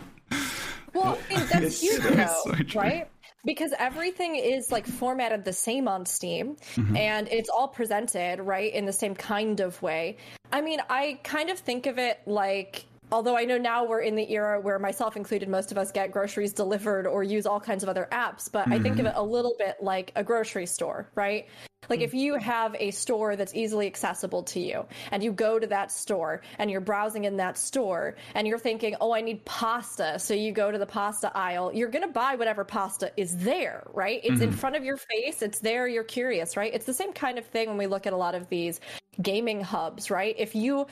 Well, 0.95 1.19
I 1.31 1.35
mean, 1.39 1.47
that's 1.53 1.81
huge 1.81 2.01
though, 2.03 2.43
so 2.45 2.79
right? 2.79 3.09
Because 3.47 3.73
everything 3.79 4.37
is 4.37 4.71
like 4.71 4.87
formatted 4.87 5.45
the 5.47 5.55
same 5.55 5.89
on 5.89 6.05
Steam 6.05 6.57
mm-hmm. 6.75 6.97
and 6.97 7.29
it's 7.29 7.49
all 7.49 7.69
presented, 7.69 8.41
right, 8.41 8.75
in 8.75 8.85
the 8.85 8.93
same 8.93 9.15
kind 9.15 9.61
of 9.61 9.81
way. 9.81 10.19
I 10.53 10.61
mean, 10.61 10.81
I 10.91 11.19
kind 11.23 11.49
of 11.49 11.59
think 11.59 11.87
of 11.87 11.99
it 11.99 12.21
like 12.27 12.85
although 13.13 13.37
I 13.37 13.45
know 13.45 13.59
now 13.59 13.85
we're 13.85 14.01
in 14.01 14.17
the 14.17 14.31
era 14.33 14.61
where 14.61 14.79
myself 14.79 15.17
included 15.17 15.49
most 15.49 15.71
of 15.71 15.79
us 15.79 15.93
get 15.93 16.11
groceries 16.11 16.53
delivered 16.53 17.07
or 17.07 17.23
use 17.23 17.47
all 17.47 17.61
kinds 17.61 17.83
of 17.83 17.89
other 17.89 18.09
apps, 18.11 18.51
but 18.51 18.67
I 18.69 18.79
think 18.79 18.99
of 18.99 19.07
mm-hmm. 19.07 19.07
it 19.07 19.15
a 19.17 19.23
little 19.23 19.55
bit 19.59 19.77
like 19.81 20.13
a 20.17 20.25
grocery 20.25 20.67
store, 20.67 21.09
right? 21.15 21.47
Like 21.89 22.01
hmm. 22.01 22.05
if 22.05 22.15
you 22.15 22.35
have 22.37 22.75
a 22.79 22.91
store 22.91 23.37
that's 23.37 23.55
easily 23.55 23.87
accessible 23.87 24.43
to 24.45 24.61
you 24.61 24.87
and 25.11 25.23
you 25.23 25.33
go 25.33 25.59
to 25.59 25.67
that 25.69 25.91
store 25.91 26.43
and 26.59 26.71
you're 26.71 26.81
browsing 26.81 27.25
in 27.25 27.37
that 27.37 27.59
store 27.59 28.17
and 28.35 28.47
you're 28.47 28.59
thinking, 28.59 28.97
"Oh, 29.01 29.13
I 29.13 29.21
need 29.21 29.45
pasta." 29.45 30.19
So 30.19 30.35
you 30.35 30.53
go 30.53 30.71
to 30.71 30.79
the 30.79 30.87
pasta 30.87 31.31
aisle, 31.37 31.73
you're 31.75 31.91
going 31.91 32.07
to 32.07 32.13
buy 32.13 32.35
whatever 32.35 32.65
pasta 32.65 33.13
is 33.17 33.37
there, 33.39 33.87
right? 33.93 34.21
It's 34.25 34.41
in 34.41 34.51
hmm. 34.51 34.57
front 34.57 34.77
of 34.77 34.85
your 34.85 34.97
face, 34.97 35.43
it's 35.43 35.61
there, 35.61 35.87
you're 35.87 36.05
curious, 36.05 36.57
right? 36.57 36.73
It's 36.73 36.87
the 36.87 36.95
same 36.95 37.13
kind 37.13 37.39
of 37.39 37.47
thing 37.47 37.69
when 37.69 37.79
we 37.79 37.87
look 37.87 38.07
at 38.07 38.13
a 38.13 38.17
lot 38.17 38.35
of 38.35 38.49
these 38.49 38.81
gaming 39.21 39.61
hubs, 39.61 40.11
right? 40.11 40.35
If 40.39 40.55
you 40.55 40.87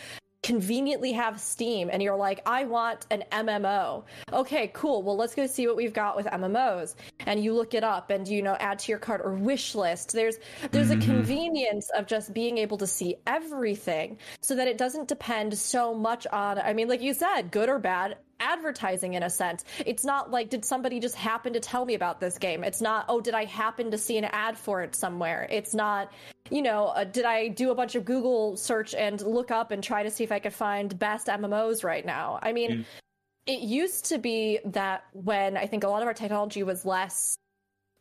conveniently 0.44 1.12
have 1.12 1.40
Steam 1.40 1.88
and 1.90 2.02
you're 2.02 2.14
like, 2.14 2.42
I 2.46 2.64
want 2.64 3.07
an 3.11 3.24
MMO. 3.33 4.04
Okay, 4.33 4.70
cool. 4.74 5.02
Well, 5.02 5.16
let's 5.16 5.35
go 5.35 5.46
see 5.46 5.66
what 5.66 5.74
we've 5.74 5.94
got 5.94 6.16
with 6.16 6.26
MMOs. 6.26 6.94
And 7.26 7.42
you 7.42 7.54
look 7.54 7.72
it 7.72 7.83
up 7.83 8.11
and 8.11 8.28
you 8.28 8.42
know 8.42 8.54
add 8.61 8.78
to 8.80 8.92
your 8.92 8.98
cart 8.98 9.22
or 9.24 9.35
wish 9.35 9.74
list. 9.74 10.12
There's 10.12 10.37
there's 10.70 10.90
a 10.90 10.96
mm-hmm. 10.96 11.11
convenience 11.11 11.90
of 11.96 12.07
just 12.07 12.35
being 12.35 12.59
able 12.59 12.76
to 12.78 12.87
see 12.87 13.16
everything 13.26 14.18
so 14.42 14.54
that 14.54 14.68
it 14.68 14.76
doesn't 14.76 15.09
depend 15.09 15.57
so 15.57 15.94
much 15.94 16.26
on 16.26 16.59
I 16.59 16.74
mean, 16.74 16.88
like 16.88 17.00
you 17.00 17.14
said, 17.14 17.50
good 17.50 17.70
or 17.70 17.78
bad 17.78 18.18
advertising 18.40 19.14
in 19.14 19.23
a 19.23 19.31
sense. 19.31 19.64
It's 19.85 20.05
not 20.05 20.31
like 20.31 20.51
did 20.51 20.64
somebody 20.64 21.01
just 21.01 21.16
happen 21.16 21.53
to 21.53 21.61
tell 21.61 21.85
me 21.85 21.94
about 21.94 22.20
this 22.20 22.38
game? 22.38 22.64
It's 22.64 22.81
not 22.81 23.07
oh 23.09 23.20
did 23.20 23.35
I 23.35 23.44
happen 23.44 23.90
to 23.90 23.99
see 23.99 24.18
an 24.18 24.25
ad 24.25 24.57
for 24.59 24.83
it 24.83 24.94
somewhere? 24.94 25.47
It's 25.51 25.75
not 25.75 26.12
you 26.51 26.62
know, 26.62 26.88
uh, 26.88 27.05
did 27.05 27.25
I 27.25 27.49
do 27.49 27.70
a 27.70 27.75
bunch 27.75 27.94
of 27.94 28.05
Google 28.05 28.57
search 28.57 28.94
and 28.94 29.20
look 29.23 29.51
up 29.51 29.70
and 29.70 29.83
try 29.83 30.03
to 30.03 30.11
see 30.11 30.25
if 30.25 30.33
I 30.33 30.38
could 30.38 30.53
find 30.53 30.97
best 30.99 31.29
MMOs 31.29 31.85
right 31.85 32.05
now? 32.05 32.38
I 32.42 32.53
mean, 32.53 32.85
it 33.47 33.61
used 33.61 34.07
to 34.07 34.18
be 34.18 34.59
that 34.66 35.05
when 35.12 35.57
I 35.57 35.66
think 35.66 35.85
a 35.85 35.88
lot 35.88 36.03
of 36.03 36.09
our 36.09 36.14
technology 36.14 36.62
was 36.62 36.85
less 36.85 37.38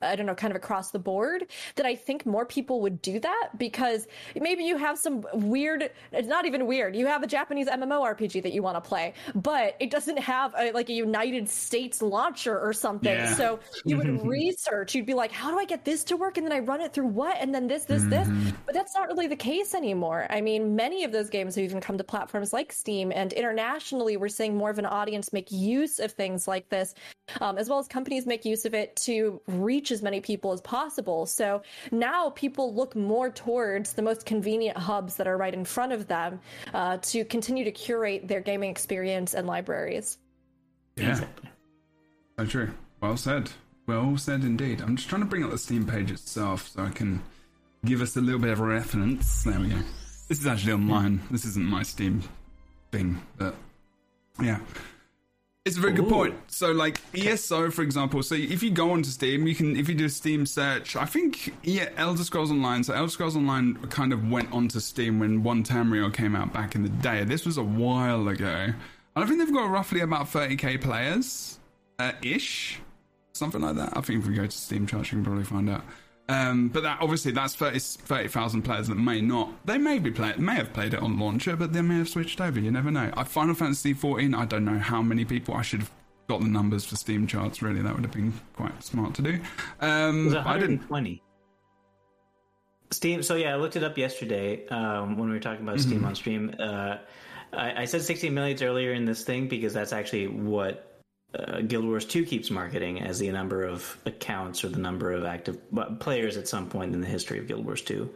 I 0.02 0.16
don't 0.16 0.26
know, 0.26 0.36
kind 0.36 0.52
of 0.52 0.58
across 0.58 0.92
the 0.92 1.00
board, 1.00 1.48
that 1.76 1.86
I 1.86 1.96
think 1.96 2.26
more 2.26 2.46
people 2.46 2.82
would 2.82 3.02
do 3.02 3.20
that 3.20 3.50
because 3.58 4.08
maybe 4.40 4.64
you 4.64 4.78
have 4.78 4.98
some 4.98 5.26
weird, 5.34 5.92
it's 6.12 6.28
not 6.28 6.46
even 6.46 6.68
weird, 6.68 6.96
you 6.96 7.08
have 7.08 7.24
a 7.24 7.28
Japanese 7.28 7.68
MMORPG 7.68 8.44
that 8.44 8.54
you 8.54 8.62
want 8.62 8.76
to 8.76 8.82
play, 8.82 9.14
but 9.36 9.76
it 9.80 9.90
doesn't 9.92 10.20
have 10.20 10.54
a, 10.58 10.72
like 10.72 10.90
a 10.90 10.94
United 10.94 11.50
States 11.50 12.02
launcher 12.02 12.60
or 12.60 12.74
something. 12.74 13.14
Yeah. 13.14 13.34
So 13.36 13.60
you 13.86 13.98
would 13.98 14.26
research, 14.26 14.96
you'd 14.96 15.06
be 15.06 15.14
like, 15.14 15.32
how 15.32 15.52
do 15.52 15.58
I 15.58 15.66
get 15.66 15.86
this 15.86 16.04
to 16.06 16.18
work? 16.18 16.38
And 16.38 16.46
then 16.46 16.54
I 16.54 16.60
run 16.60 16.82
it 16.82 16.94
through 16.94 17.08
what? 17.08 17.38
And 17.40 17.54
then 17.54 17.68
this, 17.68 17.86
this, 17.86 18.04
this. 18.04 18.28
But 18.66 18.74
that's 18.74 18.96
not 18.96 19.08
really 19.08 19.28
the 19.28 19.36
case 19.36 19.74
anymore. 19.74 20.28
I 20.30 20.42
mean, 20.42 20.76
many 20.76 21.04
of 21.04 21.12
those 21.12 21.30
games 21.30 21.56
have 21.56 21.64
even 21.64 21.82
come 21.82 21.98
to 21.98 22.04
platforms 22.04 22.54
like 22.54 22.72
Steam, 22.72 23.12
and 23.14 23.34
internationally, 23.34 24.18
we're 24.18 24.28
seeing 24.28 24.56
more 24.56 24.70
of 24.70 24.80
an 24.80 24.86
audience 24.86 25.32
make 25.34 25.52
use 25.52 26.00
of 26.00 26.12
things 26.12 26.48
like 26.48 26.70
this, 26.70 26.94
um, 27.42 27.58
as 27.58 27.70
well 27.70 27.80
as 27.80 27.88
companies 27.88 28.26
make 28.26 28.46
use 28.46 28.66
of 28.66 28.74
it 28.74 28.96
to 28.98 29.42
reach 29.48 29.93
as 29.94 30.02
many 30.02 30.20
people 30.20 30.52
as 30.52 30.60
possible. 30.62 31.26
So 31.26 31.62
now 31.92 32.32
people 32.32 32.74
look 32.74 32.96
more 32.96 33.30
towards 33.30 33.94
the 33.94 34.02
most 34.02 34.26
convenient 34.26 34.78
hubs 34.78 35.16
that 35.16 35.28
are 35.28 35.38
right 35.38 35.54
in 35.54 35.64
front 35.64 35.94
of 35.94 36.08
them 36.08 36.42
uh, 36.74 36.98
to 36.98 37.24
continue 37.24 37.64
to 37.64 37.72
curate 37.72 38.28
their 38.28 38.42
gaming 38.42 38.70
experience 38.70 39.34
and 39.34 39.48
libraries. 39.48 40.18
Yeah. 40.98 41.24
So 42.38 42.46
true. 42.46 42.72
Well 43.00 43.18
said. 43.18 43.52
Well 43.88 44.18
said 44.18 44.44
indeed. 44.44 44.82
I'm 44.82 44.96
just 44.96 45.10
trying 45.10 45.22
to 45.22 45.28
bring 45.28 45.44
up 45.44 45.52
the 45.52 45.58
Steam 45.58 45.86
page 45.86 46.12
itself 46.12 46.70
so 46.70 46.84
I 46.84 46.90
can 46.90 47.22
give 47.86 48.02
us 48.02 48.16
a 48.16 48.22
little 48.22 48.40
bit 48.40 48.52
of 48.52 48.60
reference. 48.60 49.44
There 49.44 49.60
we 49.60 49.70
go. 49.70 49.80
This 50.30 50.40
is 50.40 50.48
actually 50.48 50.74
online. 50.74 51.22
This 51.30 51.46
isn't 51.46 51.66
my 51.66 51.84
Steam 51.84 52.24
thing, 52.92 53.22
but 53.38 53.56
yeah. 54.42 54.60
It's 55.66 55.78
a 55.78 55.80
very 55.80 55.94
good 55.94 56.10
point. 56.10 56.36
So, 56.52 56.74
like 56.74 57.00
ESO, 57.16 57.72
for 57.72 57.84
example. 57.84 58.22
So, 58.22 58.36
if 58.36 58.62
you 58.62 58.70
go 58.70 58.92
onto 58.92 59.10
Steam, 59.10 59.48
you 59.48 59.56
can 59.56 59.78
if 59.78 59.88
you 59.88 59.96
do 59.96 60.06
a 60.06 60.10
Steam 60.10 60.46
search. 60.46 60.98
I 60.98 61.06
think 61.06 61.54
yeah, 61.64 61.88
Elder 61.96 62.26
Scrolls 62.26 62.52
Online. 62.52 62.84
So, 62.84 62.94
Elder 62.94 63.10
Scrolls 63.10 63.38
Online 63.38 63.76
kind 63.88 64.12
of 64.12 64.30
went 64.30 64.52
onto 64.52 64.82
Steam 64.82 65.20
when 65.20 65.42
One 65.42 65.64
Tamriel 65.64 66.14
came 66.14 66.36
out 66.36 66.52
back 66.52 66.76
in 66.76 66.84
the 66.84 66.90
day. 66.90 67.24
This 67.24 67.46
was 67.46 67.58
a 67.58 67.64
while 67.64 68.28
ago. 68.28 68.74
I 69.16 69.26
think 69.26 69.40
they've 69.40 69.54
got 69.54 69.70
roughly 69.70 70.02
about 70.02 70.26
30k 70.26 70.82
players, 70.82 71.60
uh, 71.98 72.12
ish, 72.22 72.82
something 73.32 73.62
like 73.62 73.78
that. 73.78 73.96
I 73.96 74.02
think 74.02 74.20
if 74.20 74.28
we 74.28 74.36
go 74.36 74.46
to 74.46 74.52
Steam 74.52 74.86
charts, 74.86 75.14
you 75.14 75.20
can 75.20 75.24
probably 75.24 75.46
find 75.46 75.70
out. 75.70 75.86
Um, 76.30 76.70
but 76.70 76.84
that 76.84 77.00
obviously 77.02 77.34
that's 77.34 77.54
30 77.56 77.80
30,000 77.80 78.62
players 78.62 78.88
that 78.88 78.96
may 78.96 79.20
not. 79.22 79.66
They 79.66 79.78
may 79.78 80.00
be 80.00 80.10
play, 80.12 80.34
may 80.38 80.56
have 80.56 80.72
played 80.74 80.94
it 80.94 81.02
on 81.02 81.20
launcher, 81.20 81.56
but 81.56 81.74
they 81.74 81.82
may 81.82 81.98
have 81.98 82.08
switched 82.10 82.40
over. 82.40 82.60
You 82.60 82.72
never 82.72 82.92
know. 82.92 83.12
I 83.16 83.24
Final 83.26 83.56
Fantasy 83.56 83.94
14. 83.94 84.34
I 84.34 84.46
don't 84.46 84.64
know 84.66 84.80
how 84.80 85.02
many 85.02 85.26
people. 85.26 85.54
I 85.54 85.62
should 85.64 85.82
have 85.82 85.92
got 86.30 86.40
the 86.40 86.48
numbers 86.48 86.86
for 86.86 86.96
Steam 86.96 87.28
charts. 87.28 87.62
Really, 87.62 87.82
that 87.82 87.94
would 87.94 88.04
have 88.04 88.14
been 88.14 88.34
quite 88.56 88.82
smart 88.84 89.14
to 89.16 89.22
do. 89.22 89.40
Um, 89.82 90.22
It 90.22 90.26
was 90.26 90.36
I 90.36 90.54
didn't. 90.60 90.90
120. 90.90 91.22
Steam. 92.92 93.24
So 93.24 93.36
yeah, 93.36 93.54
I 93.54 93.58
looked 93.58 93.76
it 93.76 93.84
up 93.84 93.98
yesterday 93.98 94.68
um, 94.68 95.18
when 95.18 95.28
we 95.28 95.36
were 95.36 95.42
talking 95.42 95.64
about 95.68 95.80
Steam 95.80 96.06
on 96.06 96.16
stream. 96.16 96.56
Uh, 96.60 96.98
I, 97.52 97.82
I 97.82 97.86
said 97.86 98.02
16 98.02 98.34
millions 98.34 98.62
earlier 98.62 98.94
in 98.94 99.06
this 99.06 99.24
thing 99.24 99.48
because 99.48 99.74
that's 99.74 99.92
actually 99.94 100.28
what 100.28 100.93
uh, 101.38 101.62
Guild 101.62 101.86
Wars 101.86 102.06
2 102.06 102.26
keeps 102.26 102.52
marketing 102.52 103.02
as 103.02 103.20
the 103.20 103.32
number 103.32 103.64
of 103.64 103.98
accounts 104.06 104.64
or 104.64 104.70
the 104.70 104.80
number 104.80 105.12
of 105.12 105.24
active 105.24 105.58
players 106.00 106.38
at 106.38 106.48
some 106.48 106.70
point 106.70 106.94
in 106.94 107.02
the 107.02 107.08
history 107.08 107.40
of 107.40 107.48
Guild 107.48 107.66
Wars 107.66 107.82
2. 107.82 108.10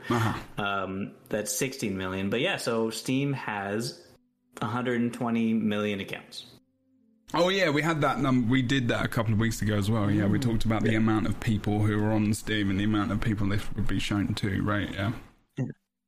Um, 0.57 1.11
that's 1.29 1.51
16 1.51 1.97
million. 1.97 2.29
But 2.29 2.41
yeah, 2.41 2.57
so 2.57 2.89
Steam 2.89 3.33
has 3.33 4.01
120 4.59 5.53
million 5.53 5.99
accounts. 5.99 6.45
Oh 7.33 7.49
yeah, 7.49 7.69
we 7.69 7.81
had 7.81 8.01
that 8.01 8.19
number. 8.19 8.49
We 8.49 8.61
did 8.61 8.87
that 8.87 9.03
a 9.03 9.09
couple 9.09 9.33
of 9.33 9.39
weeks 9.39 9.61
ago 9.61 9.75
as 9.75 9.91
well. 9.91 10.09
Yeah, 10.09 10.27
we 10.27 10.39
talked 10.39 10.63
about 10.63 10.83
the 10.83 10.95
amount 10.95 11.27
of 11.27 11.37
people 11.41 11.79
who 11.79 12.01
were 12.01 12.11
on 12.11 12.33
Steam 12.33 12.69
and 12.69 12.79
the 12.79 12.85
amount 12.85 13.11
of 13.11 13.19
people 13.19 13.47
this 13.49 13.61
would 13.75 13.87
be 13.87 13.99
shown 13.99 14.33
to. 14.35 14.63
Right? 14.63 14.89
Yeah. 14.93 15.11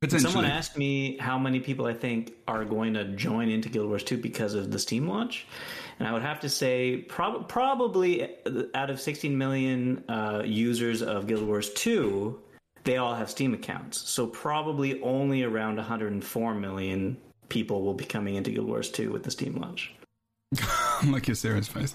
Potentially. 0.00 0.32
Someone 0.32 0.50
asked 0.50 0.78
me 0.78 1.18
how 1.18 1.38
many 1.38 1.60
people 1.60 1.84
I 1.84 1.92
think 1.92 2.32
are 2.48 2.64
going 2.64 2.94
to 2.94 3.04
join 3.04 3.50
into 3.50 3.68
Guild 3.68 3.86
Wars 3.86 4.02
2 4.02 4.16
because 4.16 4.54
of 4.54 4.70
the 4.70 4.78
Steam 4.78 5.06
launch. 5.06 5.46
And 6.00 6.08
I 6.08 6.12
would 6.14 6.22
have 6.22 6.40
to 6.40 6.48
say, 6.48 6.96
prob- 6.96 7.46
probably 7.46 8.26
out 8.74 8.88
of 8.88 8.98
16 9.00 9.36
million 9.36 10.02
uh, 10.08 10.42
users 10.46 11.02
of 11.02 11.26
Guild 11.26 11.46
Wars 11.46 11.70
2, 11.74 12.40
they 12.84 12.96
all 12.96 13.14
have 13.14 13.28
Steam 13.28 13.52
accounts. 13.52 13.98
So 14.10 14.26
probably 14.26 15.00
only 15.02 15.42
around 15.42 15.76
104 15.76 16.54
million 16.54 17.18
people 17.50 17.82
will 17.82 17.92
be 17.92 18.06
coming 18.06 18.36
into 18.36 18.50
Guild 18.50 18.66
Wars 18.66 18.88
2 18.90 19.12
with 19.12 19.24
the 19.24 19.30
Steam 19.30 19.56
launch. 19.60 19.92
like 21.06 21.28
your 21.28 21.34
serious 21.36 21.68
face. 21.68 21.94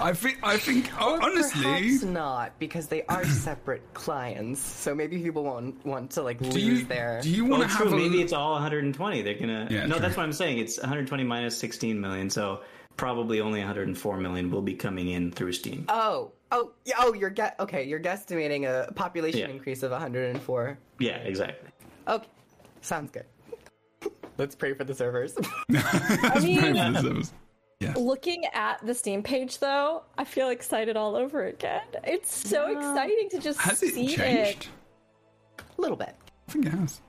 I 0.00 0.12
think. 0.12 0.38
I 0.42 0.56
think. 0.58 0.90
Oh, 1.00 1.18
honestly, 1.22 1.62
Perhaps 1.62 2.02
not, 2.02 2.58
because 2.58 2.88
they 2.88 3.04
are 3.04 3.24
separate 3.46 3.94
clients. 3.94 4.60
So 4.60 4.94
maybe 4.96 5.16
people 5.22 5.44
won't 5.44 5.86
want 5.86 6.10
to 6.10 6.22
like 6.22 6.38
do 6.40 6.46
lose 6.50 6.56
you 6.80 6.84
their. 6.84 7.20
do 7.22 7.30
you 7.30 7.44
Well, 7.46 7.60
want 7.60 7.70
to 7.70 7.76
true. 7.76 7.84
have 7.86 7.94
a 7.94 7.96
Maybe 7.96 8.20
it's 8.20 8.34
all 8.34 8.52
120. 8.54 9.22
They're 9.22 9.34
gonna. 9.38 9.68
Yeah, 9.70 9.86
no, 9.86 9.92
true. 9.94 10.00
that's 10.02 10.16
what 10.18 10.24
I'm 10.24 10.32
saying. 10.34 10.58
It's 10.58 10.76
120 10.78 11.24
minus 11.24 11.56
16 11.56 11.98
million. 11.98 12.28
So 12.28 12.60
probably 12.96 13.40
only 13.40 13.60
104 13.60 14.16
million 14.18 14.50
will 14.50 14.62
be 14.62 14.74
coming 14.74 15.08
in 15.08 15.30
through 15.32 15.52
Steam. 15.52 15.84
Oh, 15.88 16.32
oh, 16.52 16.72
oh! 16.98 17.12
You're 17.14 17.30
get 17.30 17.56
okay. 17.60 17.84
You're 17.84 18.00
guesstimating 18.00 18.64
a 18.64 18.92
population 18.92 19.40
Yeah. 19.40 19.48
increase 19.48 19.82
of 19.82 19.90
104. 19.90 20.78
Yeah, 20.98 21.16
exactly. 21.18 21.68
Okay, 22.08 22.28
sounds 22.80 23.10
good. 23.10 23.26
Let's 24.38 24.54
pray 24.54 24.74
for 24.74 24.84
the 24.84 24.94
servers. 24.94 25.34
I 25.74 26.40
mean, 26.42 26.58
Pray 26.60 26.72
for 26.72 26.92
the 26.92 27.00
servers. 27.02 27.32
looking 27.96 28.44
at 28.52 28.84
the 28.86 28.94
Steam 28.94 29.22
page 29.22 29.58
though, 29.58 30.02
I 30.18 30.24
feel 30.24 30.48
excited 30.48 30.96
all 30.96 31.16
over 31.16 31.46
again. 31.46 31.82
It's 32.04 32.34
so 32.48 32.70
exciting 32.70 33.28
to 33.30 33.38
just 33.38 33.60
Has 33.60 33.82
it 33.82 33.94
see 33.94 34.08
changed? 34.16 34.68
a 35.58 35.80
little 35.80 35.96
bit. 35.96 36.14
I 36.48 36.52
think 36.52 36.66
it 36.66 36.72
has. 36.72 37.00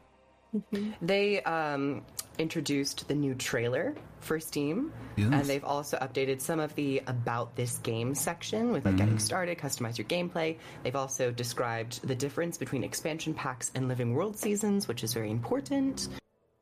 They 1.02 1.41
um, 1.43 2.04
introduced 2.39 3.08
the 3.08 3.15
new 3.15 3.36
trailer 3.36 3.95
for 4.19 4.39
Steam, 4.39 4.91
Yes. 5.17 5.30
and 5.32 5.45
they've 5.45 5.63
also 5.63 5.98
updated 5.98 6.41
some 6.41 6.60
of 6.60 6.74
the 6.76 7.02
about 7.08 7.56
this 7.56 7.78
game 7.80 8.15
section 8.15 8.71
with 8.71 8.86
like 8.86 8.98
getting 8.98 9.19
started, 9.19 9.58
customize 9.58 9.98
your 9.98 10.06
gameplay. 10.08 10.58
They've 10.84 10.95
also 10.95 11.32
described 11.32 12.06
the 12.08 12.15
difference 12.15 12.58
between 12.58 12.84
expansion 12.84 13.34
packs 13.34 13.71
and 13.76 13.88
living 13.88 14.13
world 14.13 14.38
seasons, 14.38 14.88
which 14.88 15.04
is 15.04 15.13
very 15.13 15.30
important. 15.30 16.08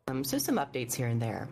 Um, 0.10 0.24
so 0.24 0.38
some 0.38 0.58
updates 0.58 0.94
here 0.94 1.08
and 1.08 1.22
there. 1.22 1.48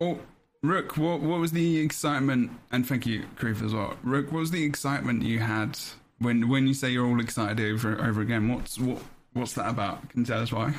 Oh, 0.00 0.18
Rook, 0.62 0.96
what 0.96 1.20
what 1.20 1.40
was 1.40 1.52
the 1.52 1.78
excitement? 1.78 2.50
And 2.70 2.86
thank 2.86 3.06
you, 3.06 3.24
Creef, 3.36 3.62
as 3.62 3.72
well. 3.74 3.96
Rook, 4.02 4.30
what 4.32 4.40
was 4.40 4.50
the 4.50 4.64
excitement 4.64 5.22
you 5.22 5.38
had 5.38 5.78
when 6.18 6.48
when 6.48 6.66
you 6.66 6.74
say 6.74 6.90
you're 6.90 7.06
all 7.06 7.20
excited 7.20 7.60
over 7.60 7.98
over 8.04 8.20
again? 8.20 8.48
What's 8.48 8.78
what 8.78 9.00
what's 9.32 9.54
that 9.54 9.68
about? 9.68 10.08
Can 10.10 10.20
you 10.20 10.26
tell 10.26 10.42
us 10.42 10.52
why? 10.52 10.74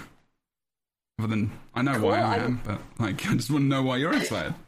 Other 1.20 1.28
than 1.28 1.52
I 1.76 1.82
know 1.82 1.92
why 1.94 1.98
Cool, 2.00 2.12
I 2.14 2.18
I'm- 2.38 2.42
am, 2.46 2.62
but 2.66 2.82
like 2.98 3.26
I 3.30 3.36
just 3.36 3.52
want 3.52 3.64
to 3.66 3.68
know 3.68 3.84
why 3.84 3.98
you're 3.98 4.14
excited. 4.14 4.56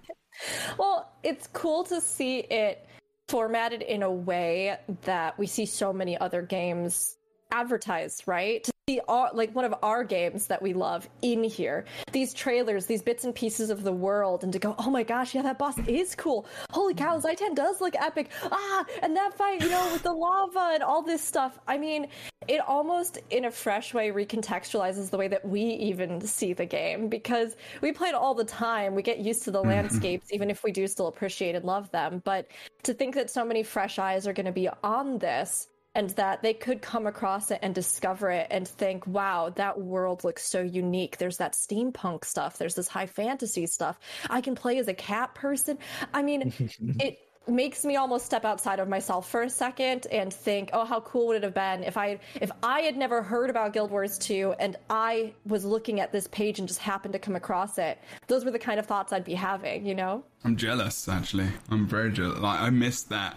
Well, 0.79 1.11
it's 1.23 1.45
cool 1.47 1.83
to 1.83 1.99
see 2.01 2.39
it 2.39 2.87
formatted 3.27 3.81
in 3.83 4.01
a 4.01 4.09
way 4.11 4.77
that 5.03 5.37
we 5.37 5.45
see 5.45 5.65
so 5.67 5.91
many 5.93 6.17
other 6.17 6.41
games 6.41 7.17
advertised, 7.51 8.23
right? 8.27 8.67
See 8.89 8.99
our, 9.07 9.29
like 9.31 9.53
one 9.53 9.63
of 9.63 9.75
our 9.83 10.03
games 10.03 10.47
that 10.47 10.59
we 10.59 10.73
love 10.73 11.07
in 11.21 11.43
here. 11.43 11.85
These 12.11 12.33
trailers, 12.33 12.87
these 12.87 13.03
bits 13.03 13.25
and 13.25 13.35
pieces 13.35 13.69
of 13.69 13.83
the 13.83 13.91
world, 13.91 14.43
and 14.43 14.51
to 14.53 14.57
go, 14.57 14.73
oh 14.79 14.89
my 14.89 15.03
gosh, 15.03 15.35
yeah, 15.35 15.43
that 15.43 15.59
boss 15.59 15.77
is 15.87 16.15
cool. 16.15 16.47
Holy 16.71 16.95
cow, 16.95 17.19
Zhaitan 17.19 17.53
does 17.53 17.79
look 17.79 17.93
epic. 17.95 18.31
Ah, 18.51 18.83
and 19.03 19.15
that 19.15 19.37
fight, 19.37 19.61
you 19.61 19.69
know, 19.69 19.87
with 19.93 20.01
the 20.01 20.11
lava 20.11 20.71
and 20.73 20.81
all 20.81 21.03
this 21.03 21.21
stuff. 21.21 21.59
I 21.67 21.77
mean, 21.77 22.07
it 22.47 22.59
almost 22.67 23.19
in 23.29 23.45
a 23.45 23.51
fresh 23.51 23.93
way 23.93 24.09
recontextualizes 24.09 25.11
the 25.11 25.17
way 25.17 25.27
that 25.27 25.47
we 25.47 25.61
even 25.61 26.19
see 26.19 26.53
the 26.53 26.65
game 26.65 27.07
because 27.07 27.55
we 27.81 27.91
play 27.91 28.09
it 28.09 28.15
all 28.15 28.33
the 28.33 28.43
time. 28.43 28.95
We 28.95 29.03
get 29.03 29.19
used 29.19 29.43
to 29.43 29.51
the 29.51 29.61
landscapes, 29.61 30.33
even 30.33 30.49
if 30.49 30.63
we 30.63 30.71
do 30.71 30.87
still 30.87 31.05
appreciate 31.05 31.53
and 31.53 31.63
love 31.65 31.91
them. 31.91 32.19
But 32.25 32.47
to 32.81 32.95
think 32.95 33.13
that 33.13 33.29
so 33.29 33.45
many 33.45 33.61
fresh 33.61 33.99
eyes 33.99 34.25
are 34.25 34.33
going 34.33 34.47
to 34.47 34.51
be 34.51 34.69
on 34.83 35.19
this 35.19 35.67
and 35.95 36.11
that 36.11 36.41
they 36.41 36.53
could 36.53 36.81
come 36.81 37.05
across 37.07 37.51
it 37.51 37.59
and 37.61 37.75
discover 37.75 38.29
it 38.31 38.47
and 38.49 38.67
think, 38.67 39.05
wow, 39.07 39.49
that 39.55 39.79
world 39.79 40.23
looks 40.23 40.43
so 40.43 40.61
unique. 40.61 41.17
There's 41.17 41.37
that 41.37 41.53
steampunk 41.53 42.25
stuff, 42.25 42.57
there's 42.57 42.75
this 42.75 42.87
high 42.87 43.07
fantasy 43.07 43.65
stuff. 43.65 43.99
I 44.29 44.41
can 44.41 44.55
play 44.55 44.77
as 44.77 44.87
a 44.87 44.93
cat 44.93 45.35
person. 45.35 45.77
I 46.13 46.21
mean, 46.21 46.53
it 46.99 47.19
makes 47.47 47.83
me 47.83 47.95
almost 47.95 48.25
step 48.25 48.45
outside 48.45 48.79
of 48.79 48.87
myself 48.87 49.29
for 49.29 49.41
a 49.41 49.49
second 49.49 50.07
and 50.11 50.33
think, 50.33 50.69
oh, 50.73 50.85
how 50.85 51.01
cool 51.01 51.27
would 51.27 51.37
it 51.37 51.43
have 51.43 51.53
been 51.53 51.83
if 51.83 51.97
I 51.97 52.19
if 52.39 52.51
I 52.61 52.81
had 52.81 52.95
never 52.95 53.21
heard 53.21 53.49
about 53.49 53.73
Guild 53.73 53.91
Wars 53.91 54.17
2 54.19 54.55
and 54.59 54.77
I 54.89 55.33
was 55.45 55.65
looking 55.65 55.99
at 55.99 56.11
this 56.11 56.27
page 56.27 56.59
and 56.59 56.67
just 56.67 56.79
happened 56.79 57.13
to 57.13 57.19
come 57.19 57.35
across 57.35 57.77
it. 57.77 57.99
Those 58.27 58.45
were 58.45 58.51
the 58.51 58.59
kind 58.59 58.79
of 58.79 58.85
thoughts 58.85 59.11
I'd 59.11 59.25
be 59.25 59.33
having, 59.33 59.85
you 59.85 59.95
know? 59.95 60.23
I'm 60.43 60.55
jealous, 60.55 61.09
actually. 61.09 61.49
I'm 61.69 61.87
very 61.87 62.11
jealous. 62.11 62.39
Like 62.39 62.59
I 62.59 62.69
missed 62.69 63.09
that. 63.09 63.35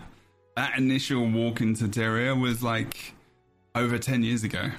That 0.57 0.79
initial 0.79 1.27
walk 1.27 1.61
into 1.61 1.85
Tyria 1.85 2.41
was 2.41 2.63
like 2.63 3.15
over 3.75 3.99
ten 3.99 4.23
years 4.23 4.45
ago. 4.45 4.71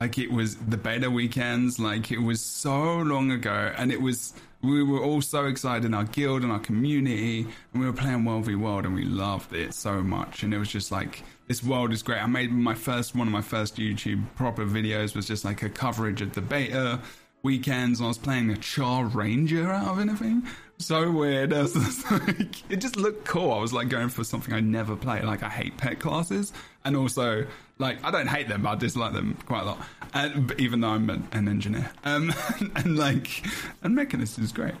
Like 0.00 0.18
it 0.18 0.30
was 0.30 0.56
the 0.56 0.76
beta 0.76 1.10
weekends. 1.10 1.78
Like 1.78 2.10
it 2.10 2.18
was 2.18 2.40
so 2.40 2.96
long 2.96 3.30
ago, 3.30 3.72
and 3.76 3.90
it 3.90 4.02
was 4.02 4.34
we 4.62 4.82
were 4.82 5.02
all 5.02 5.20
so 5.20 5.46
excited 5.46 5.84
in 5.84 5.94
our 5.94 6.04
guild 6.04 6.42
and 6.42 6.52
our 6.52 6.58
community, 6.58 7.46
and 7.72 7.80
we 7.80 7.86
were 7.86 7.92
playing 7.92 8.24
World 8.24 8.46
v 8.46 8.54
World, 8.54 8.84
and 8.86 8.94
we 8.94 9.04
loved 9.04 9.54
it 9.54 9.74
so 9.74 10.02
much. 10.02 10.42
And 10.42 10.52
it 10.52 10.58
was 10.58 10.68
just 10.68 10.90
like 10.90 11.22
this 11.48 11.62
world 11.62 11.92
is 11.92 12.02
great. 12.02 12.22
I 12.22 12.26
made 12.26 12.52
my 12.52 12.74
first 12.74 13.14
one 13.14 13.26
of 13.26 13.32
my 13.32 13.42
first 13.42 13.76
YouTube 13.76 14.22
proper 14.36 14.64
videos 14.64 15.14
was 15.14 15.26
just 15.26 15.44
like 15.44 15.62
a 15.62 15.68
coverage 15.68 16.20
of 16.22 16.32
the 16.32 16.40
beta 16.40 17.00
weekends 17.44 18.00
and 18.00 18.06
I 18.06 18.08
was 18.08 18.18
playing 18.18 18.50
a 18.50 18.54
Charr 18.54 19.14
Ranger 19.14 19.70
out 19.70 19.86
of 19.86 20.00
anything. 20.00 20.42
So 20.78 21.10
weird. 21.12 21.52
I 21.52 21.62
was 21.62 21.74
just 21.74 22.10
like, 22.10 22.70
it 22.70 22.76
just 22.76 22.96
looked 22.96 23.24
cool. 23.24 23.52
I 23.52 23.58
was 23.58 23.72
like 23.72 23.88
going 23.88 24.08
for 24.08 24.24
something 24.24 24.52
I 24.52 24.60
never 24.60 24.96
play. 24.96 25.22
Like 25.22 25.44
I 25.44 25.48
hate 25.48 25.76
pet 25.76 26.00
classes, 26.00 26.52
and 26.84 26.96
also 26.96 27.46
like 27.78 28.02
I 28.04 28.10
don't 28.10 28.26
hate 28.26 28.48
them, 28.48 28.62
but 28.62 28.70
I 28.70 28.74
dislike 28.74 29.12
them 29.12 29.38
quite 29.46 29.62
a 29.62 29.66
lot. 29.66 29.78
And 30.12 30.52
even 30.58 30.80
though 30.80 30.88
I'm 30.88 31.08
an, 31.10 31.48
engineer, 31.48 31.90
um, 32.04 32.32
and 32.74 32.98
like 32.98 33.46
and 33.82 33.94
Mechanist 33.94 34.38
is 34.38 34.50
great. 34.50 34.74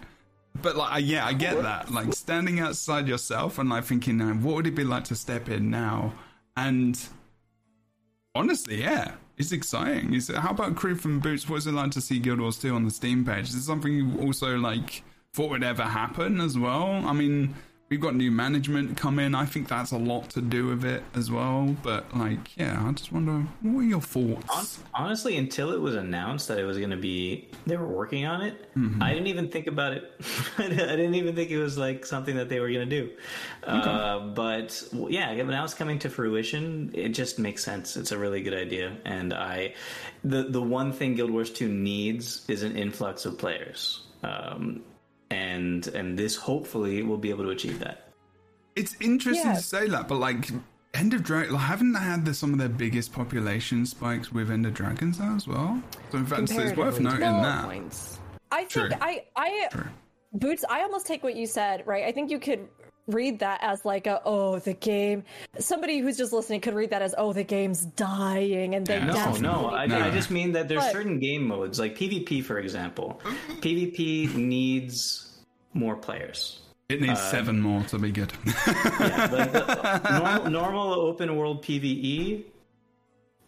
But 0.60 0.76
like, 0.76 1.04
yeah, 1.04 1.26
I 1.26 1.32
get 1.32 1.62
that. 1.62 1.92
Like 1.92 2.12
standing 2.12 2.60
outside 2.60 3.06
yourself 3.06 3.58
and 3.58 3.70
like 3.70 3.84
thinking, 3.84 4.20
what 4.42 4.56
would 4.56 4.66
it 4.66 4.74
be 4.74 4.84
like 4.84 5.04
to 5.04 5.14
step 5.14 5.48
in 5.48 5.70
now? 5.70 6.12
And 6.56 7.00
honestly, 8.34 8.82
yeah, 8.82 9.12
it's 9.36 9.52
exciting. 9.52 10.14
Is 10.14 10.28
how 10.28 10.50
about 10.50 10.76
Crew 10.76 10.94
from 10.94 11.20
Boots? 11.20 11.48
What's 11.48 11.66
it 11.66 11.72
like 11.72 11.90
to 11.92 12.00
see 12.00 12.18
Guild 12.18 12.40
Wars 12.40 12.58
2 12.58 12.74
on 12.74 12.84
the 12.84 12.90
Steam 12.90 13.24
page? 13.24 13.48
Is 13.48 13.54
this 13.54 13.66
something 13.66 13.92
you 13.92 14.20
also 14.20 14.56
like 14.56 15.02
thought 15.32 15.50
would 15.50 15.64
ever 15.64 15.82
happen 15.82 16.40
as 16.40 16.58
well? 16.58 17.04
I 17.06 17.12
mean, 17.12 17.54
we've 17.94 18.00
got 18.00 18.16
new 18.16 18.32
management 18.32 18.96
come 18.96 19.20
in. 19.20 19.36
I 19.36 19.46
think 19.46 19.68
that's 19.68 19.92
a 19.92 19.96
lot 19.96 20.28
to 20.30 20.40
do 20.40 20.66
with 20.66 20.84
it 20.84 21.04
as 21.14 21.30
well. 21.30 21.76
But 21.80 22.12
like, 22.16 22.56
yeah, 22.56 22.84
I 22.84 22.90
just 22.90 23.12
wonder 23.12 23.46
what 23.62 23.82
are 23.82 23.84
your 23.84 24.00
thoughts? 24.00 24.80
Honestly, 24.92 25.36
until 25.36 25.72
it 25.72 25.80
was 25.80 25.94
announced 25.94 26.48
that 26.48 26.58
it 26.58 26.64
was 26.64 26.76
going 26.76 26.90
to 26.90 26.96
be, 26.96 27.48
they 27.68 27.76
were 27.76 27.86
working 27.86 28.26
on 28.26 28.40
it. 28.40 28.68
Mm-hmm. 28.74 29.00
I 29.00 29.12
didn't 29.12 29.28
even 29.28 29.48
think 29.48 29.68
about 29.68 29.92
it. 29.92 30.12
I 30.58 30.66
didn't 30.66 31.14
even 31.14 31.36
think 31.36 31.52
it 31.52 31.58
was 31.58 31.78
like 31.78 32.04
something 32.04 32.34
that 32.34 32.48
they 32.48 32.58
were 32.58 32.68
going 32.68 32.88
to 32.90 33.00
do. 33.00 33.10
Uh, 33.62 34.18
but 34.18 34.82
yeah, 35.08 35.32
now 35.32 35.62
it's 35.62 35.74
coming 35.74 36.00
to 36.00 36.10
fruition. 36.10 36.90
It 36.94 37.10
just 37.10 37.38
makes 37.38 37.62
sense. 37.62 37.96
It's 37.96 38.10
a 38.10 38.18
really 38.18 38.42
good 38.42 38.54
idea, 38.54 38.96
and 39.04 39.32
I, 39.32 39.74
the 40.24 40.42
the 40.42 40.60
one 40.60 40.92
thing 40.92 41.14
Guild 41.14 41.30
Wars 41.30 41.50
Two 41.50 41.68
needs 41.68 42.44
is 42.48 42.64
an 42.64 42.76
influx 42.76 43.24
of 43.24 43.38
players. 43.38 44.02
Um, 44.24 44.82
and 45.30 45.86
and 45.88 46.18
this 46.18 46.36
hopefully 46.36 47.02
will 47.02 47.18
be 47.18 47.30
able 47.30 47.44
to 47.44 47.50
achieve 47.50 47.78
that. 47.80 48.08
It's 48.76 48.96
interesting 49.00 49.46
Yeah. 49.46 49.56
to 49.56 49.62
say 49.62 49.88
that, 49.88 50.08
but 50.08 50.16
like 50.16 50.50
End 50.94 51.12
of 51.12 51.22
Dragon, 51.24 51.52
like, 51.54 51.62
haven't 51.64 51.92
they 51.92 51.98
had 52.00 52.24
the, 52.24 52.32
some 52.32 52.52
of 52.52 52.58
their 52.58 52.68
biggest 52.68 53.12
population 53.12 53.84
spikes 53.84 54.32
with 54.32 54.50
End 54.50 54.64
of 54.64 54.74
Dragons 54.74 55.18
now 55.18 55.34
as 55.34 55.46
well? 55.48 55.82
So 56.12 56.18
in 56.18 56.26
fact, 56.26 56.50
it's 56.50 56.76
worth 56.76 57.00
noting 57.00 57.24
all 57.24 57.42
that. 57.42 57.64
Points. 57.64 58.20
I 58.52 58.58
think 58.64 58.70
True. 58.70 58.90
I 59.00 59.24
I 59.36 59.68
True. 59.72 59.86
Boots, 60.34 60.64
I 60.68 60.82
almost 60.82 61.06
take 61.06 61.22
what 61.22 61.36
you 61.36 61.46
said, 61.46 61.84
right? 61.86 62.04
I 62.04 62.12
think 62.12 62.30
you 62.30 62.38
could 62.40 62.68
read 63.06 63.40
that 63.40 63.58
as 63.62 63.84
like 63.84 64.06
a 64.06 64.20
oh 64.24 64.58
the 64.60 64.72
game 64.72 65.22
somebody 65.58 65.98
who's 65.98 66.16
just 66.16 66.32
listening 66.32 66.58
could 66.60 66.72
read 66.72 66.88
that 66.88 67.02
as 67.02 67.14
oh 67.18 67.34
the 67.34 67.44
game's 67.44 67.84
dying 67.84 68.74
and 68.74 68.86
they 68.86 68.96
Yeah. 68.96 69.34
No, 69.40 69.62
no. 69.62 69.70
I, 69.70 69.86
No. 69.86 69.98
I 70.00 70.10
just 70.10 70.30
mean 70.30 70.52
that 70.52 70.68
there's 70.68 70.80
But- 70.84 70.92
certain 70.92 71.18
game 71.18 71.46
modes, 71.46 71.78
like 71.78 71.96
PvP, 71.98 72.42
for 72.42 72.58
example. 72.58 73.20
Mm-hmm. 73.24 73.52
PvP 73.60 74.34
needs 74.36 75.36
more 75.74 75.96
players. 75.96 76.60
It 76.88 77.00
needs 77.00 77.18
uh, 77.20 77.30
seven 77.30 77.60
more 77.60 77.82
to 77.84 77.98
be 77.98 78.10
good. 78.12 78.32
Yeah, 78.46 79.28
like 79.32 79.52
the, 79.52 80.20
normal, 80.20 80.50
normal 80.50 80.92
open 80.94 81.36
world 81.36 81.62
PVE, 81.64 82.44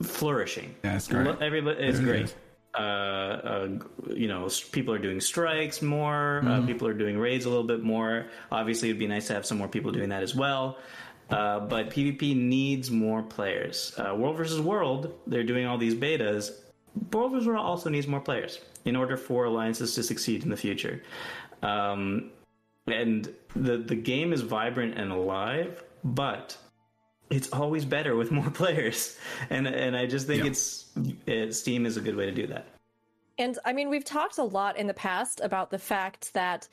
flourishing. 0.02 0.74
Yeah, 0.84 0.96
it's 0.96 1.08
great. 1.08 1.26
Lo- 1.26 1.36
Everybody, 1.40 1.82
it's 1.82 1.98
It 1.98 2.02
great. 2.04 2.34
Uh, 2.76 2.82
uh, 2.82 3.68
you 4.08 4.28
know, 4.28 4.48
people 4.72 4.92
are 4.92 4.98
doing 4.98 5.20
strikes 5.20 5.80
more. 5.80 6.42
Mm-hmm. 6.44 6.64
Uh, 6.64 6.66
people 6.66 6.86
are 6.88 6.94
doing 6.94 7.18
raids 7.18 7.44
a 7.44 7.48
little 7.48 7.64
bit 7.64 7.82
more. 7.82 8.26
Obviously, 8.52 8.90
it'd 8.90 8.98
be 8.98 9.06
nice 9.06 9.26
to 9.28 9.34
have 9.34 9.46
some 9.46 9.58
more 9.58 9.68
people 9.68 9.92
doing 9.92 10.10
that 10.10 10.22
as 10.22 10.34
well. 10.34 10.78
Uh, 11.30 11.60
but 11.60 11.90
PvP 11.90 12.36
needs 12.36 12.90
more 12.90 13.22
players. 13.22 13.98
Uh, 13.98 14.14
world 14.14 14.36
versus 14.36 14.60
World, 14.60 15.12
they're 15.26 15.42
doing 15.42 15.66
all 15.66 15.78
these 15.78 15.94
betas. 15.94 16.52
World 17.12 17.32
versus 17.32 17.48
World 17.48 17.64
also 17.64 17.90
needs 17.90 18.06
more 18.06 18.20
players 18.20 18.60
in 18.84 18.94
order 18.94 19.16
for 19.16 19.44
alliances 19.44 19.94
to 19.94 20.02
succeed 20.02 20.44
in 20.44 20.50
the 20.50 20.56
future. 20.56 21.02
Um, 21.62 22.30
and 22.86 23.32
the 23.56 23.78
the 23.78 23.96
game 23.96 24.32
is 24.32 24.42
vibrant 24.42 24.96
and 24.96 25.10
alive, 25.10 25.82
but 26.04 26.56
it's 27.30 27.52
always 27.52 27.84
better 27.84 28.16
with 28.16 28.30
more 28.30 28.50
players. 28.62 29.18
And 29.50 29.66
and 29.66 29.96
I 29.96 30.06
just 30.06 30.26
think 30.26 30.44
Yeah. 30.44 30.50
it's 30.50 30.86
it, 31.26 31.54
Steam 31.54 31.86
is 31.86 31.96
a 31.96 32.00
good 32.00 32.16
way 32.16 32.26
to 32.26 32.32
do 32.32 32.46
that. 32.48 32.66
And 33.38 33.58
I 33.64 33.72
mean, 33.72 33.90
we've 33.90 34.04
talked 34.04 34.38
a 34.38 34.44
lot 34.44 34.78
in 34.78 34.86
the 34.86 34.94
past 34.94 35.40
about 35.42 35.70
the 35.70 35.78
fact 35.78 36.32
that 36.32 36.68